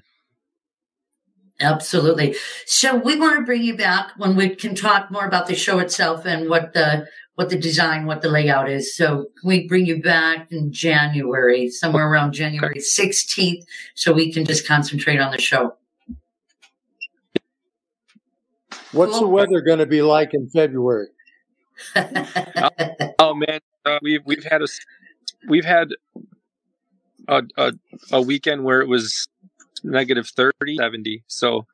[1.60, 2.34] Absolutely.
[2.66, 5.78] So we want to bring you back when we can talk more about the show
[5.78, 8.94] itself and what the what the design, what the layout is.
[8.96, 13.64] So can we bring you back in January, somewhere around January 16th,
[13.94, 15.74] so we can just concentrate on the show.
[18.92, 21.08] What's the weather going to be like in February?
[23.18, 24.78] oh man, uh, we've we've had a s-
[25.48, 25.88] we've had
[27.28, 27.72] a, a
[28.10, 29.28] a weekend where it was
[29.84, 31.24] negative 30, 70.
[31.26, 31.66] So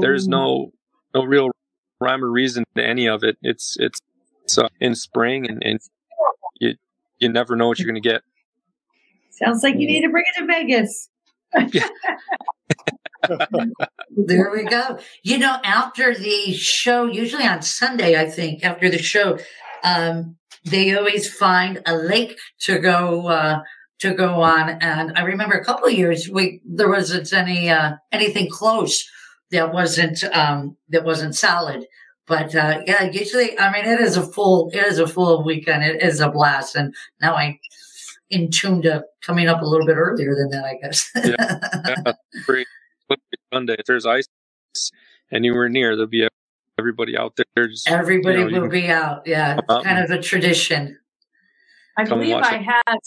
[0.00, 0.72] there's no
[1.14, 1.50] no real
[2.00, 3.36] rhyme or reason to any of it.
[3.42, 4.00] It's it's,
[4.44, 5.80] it's uh, in spring and, and
[6.60, 6.74] you
[7.18, 8.22] you never know what you're going to get.
[9.30, 11.08] Sounds like you need to bring it to Vegas.
[14.16, 14.98] there we go.
[15.22, 19.38] You know, after the show, usually on Sunday, I think, after the show,
[19.82, 23.62] um, they always find a lake to go uh,
[24.00, 24.70] to go on.
[24.80, 29.08] And I remember a couple of years we there wasn't any uh, anything close
[29.50, 31.86] that wasn't um, that wasn't solid.
[32.26, 35.82] But uh, yeah, usually, I mean, it is a full it is a full weekend.
[35.84, 36.76] It is a blast.
[36.76, 37.58] And now I
[38.30, 41.10] in tune to coming up a little bit earlier than that, I guess.
[41.14, 42.12] Yeah,
[42.44, 42.64] free
[43.52, 43.76] Sunday.
[43.78, 44.26] If there's ice
[45.30, 46.26] anywhere near, there'll be
[46.82, 47.68] everybody out there.
[47.68, 49.22] Just, you Everybody know, will can be out.
[49.24, 50.98] Yeah, it's Um, kind of a tradition.
[51.96, 52.62] I believe I it.
[52.62, 52.98] had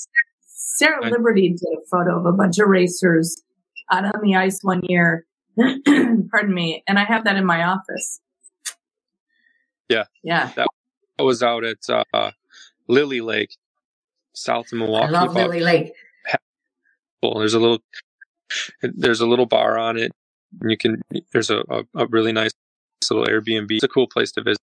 [0.47, 3.41] Sara Liberte did a photo of a bunch of racers
[3.91, 5.25] out on the ice one year.
[5.57, 8.21] Pardon me, and I have that in my office.
[9.89, 10.05] Yeah.
[10.23, 10.51] Yeah.
[10.55, 10.67] That,
[11.17, 11.77] that was out at
[12.13, 12.31] uh,
[12.87, 13.49] Lily Lake,
[14.33, 15.07] south of Milwaukee.
[15.07, 15.27] I Milwaukee.
[15.39, 15.91] love Lily Lake.
[17.21, 17.79] Well, there's a little
[18.81, 20.11] there's a little bar on it.
[20.61, 21.01] And you can
[21.33, 22.51] there's a, a, a really nice
[23.13, 23.67] little Airbnb.
[23.69, 24.59] It's a cool place to visit.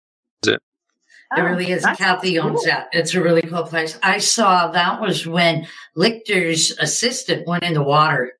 [0.46, 0.60] It
[1.34, 1.84] Oh, really is.
[1.96, 2.88] Kathy owns that.
[2.92, 3.98] It's a really cool place.
[4.02, 5.66] I saw that was when
[5.96, 8.32] Lichter's assistant went in the water.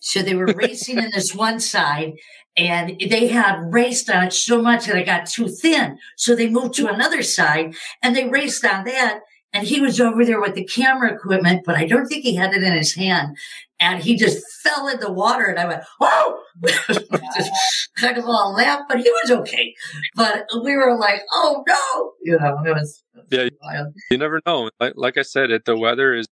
[0.00, 2.14] So they were racing in this one side
[2.56, 5.98] and they had raced on it so much that it got too thin.
[6.16, 9.20] So they moved to another side and they raced on that.
[9.52, 12.52] And he was over there with the camera equipment, but I don't think he had
[12.54, 13.36] it in his hand.
[13.80, 18.52] And he just fell in the water and I went, Oh, just kind of all
[18.52, 19.74] laughed, but he was okay.
[20.16, 23.94] But we were like, Oh no, you know, it was, Yeah, wild.
[24.10, 24.70] you never know.
[24.80, 26.26] Like, like I said, it the weather is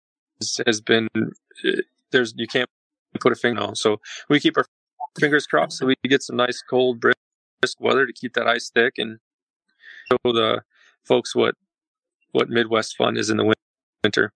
[0.67, 1.09] has been
[2.11, 2.69] there's you can't
[3.21, 3.75] put a finger on.
[3.77, 4.65] So we keep our
[5.19, 7.17] fingers crossed so we get some nice cold brisk
[7.81, 9.19] weather to keep that ice thick and
[10.11, 10.63] show the
[11.05, 11.55] folks what
[12.33, 13.55] what Midwest fun is in the win-
[14.03, 14.33] winter.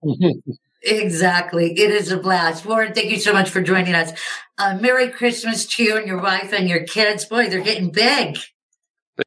[0.83, 1.73] Exactly.
[1.73, 2.65] It is a blast.
[2.65, 4.13] Warren, thank you so much for joining us.
[4.59, 7.25] Uh, Merry Christmas to you and your wife and your kids.
[7.25, 8.39] Boy, they're getting big.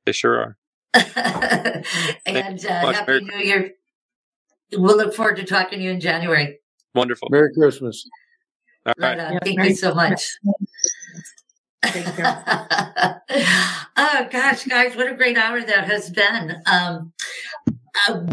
[0.06, 0.58] They sure are.
[2.26, 2.94] and uh.
[2.94, 3.72] Happy Merry- New Year.
[4.74, 6.60] We'll look forward to talking to you in January.
[6.94, 7.30] Wonderful.
[7.32, 8.08] Merry Christmas.
[8.86, 9.34] All Right right.
[9.34, 9.40] on.
[9.44, 10.38] Thank you so much.
[11.84, 12.26] Thank you.
[14.02, 16.56] Oh gosh, guys, what a great hour that has been.
[16.66, 17.12] Um,
[18.08, 18.30] um,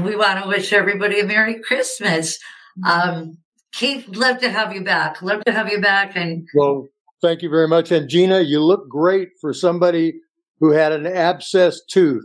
[0.00, 2.38] we want to wish everybody a Merry Christmas.
[2.86, 3.36] Um,
[3.72, 5.20] Keith, love to have you back.
[5.20, 6.16] Love to have you back.
[6.16, 6.88] And Well,
[7.20, 7.92] thank you very much.
[7.92, 10.14] And Gina, you look great for somebody
[10.60, 12.24] who had an abscess tooth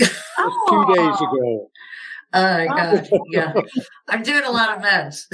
[0.00, 0.20] just
[0.68, 1.70] two days ago.
[2.32, 3.08] Oh my God.
[3.30, 3.52] Yeah.
[4.08, 5.26] I'm doing a lot of meds.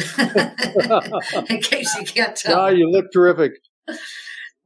[1.50, 2.58] In case you can't tell.
[2.58, 3.52] Ah, you look terrific.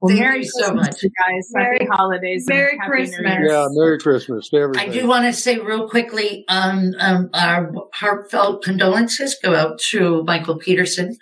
[0.05, 1.03] Well, Thank Merry you so Christmas, much.
[1.03, 1.53] you guys.
[1.57, 2.47] Happy holidays.
[2.47, 3.21] and Merry Happy Christmas.
[3.21, 3.47] New Year.
[3.49, 4.87] Yeah, Merry Christmas to everybody.
[4.87, 10.23] I do want to say real quickly, um, um, our heartfelt condolences go out to
[10.25, 11.17] Michael Peterson,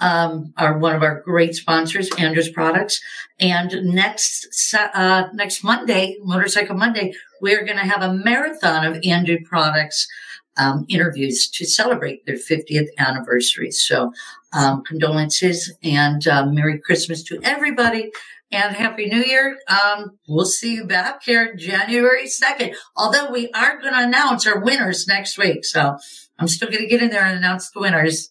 [0.00, 3.02] um, our one of our great sponsors, Andrews Products.
[3.38, 7.12] And next uh, next Monday, Motorcycle Monday,
[7.42, 10.08] we're going to have a marathon of Andrew Products
[10.56, 13.70] um, interviews to celebrate their 50th anniversary.
[13.70, 14.12] So,
[14.52, 18.10] um, condolences and um, Merry Christmas to everybody
[18.50, 19.56] and Happy New Year.
[19.68, 22.74] Um, we'll see you back here January 2nd.
[22.96, 25.64] Although we are going to announce our winners next week.
[25.64, 25.96] So
[26.38, 28.30] I'm still going to get in there and announce the winners.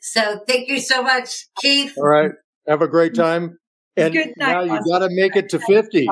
[0.00, 1.94] So thank you so much, Keith.
[1.98, 2.32] All right.
[2.66, 3.58] Have a great time.
[3.96, 4.92] And Good night, now you Austin.
[4.92, 6.08] got to make it to 50.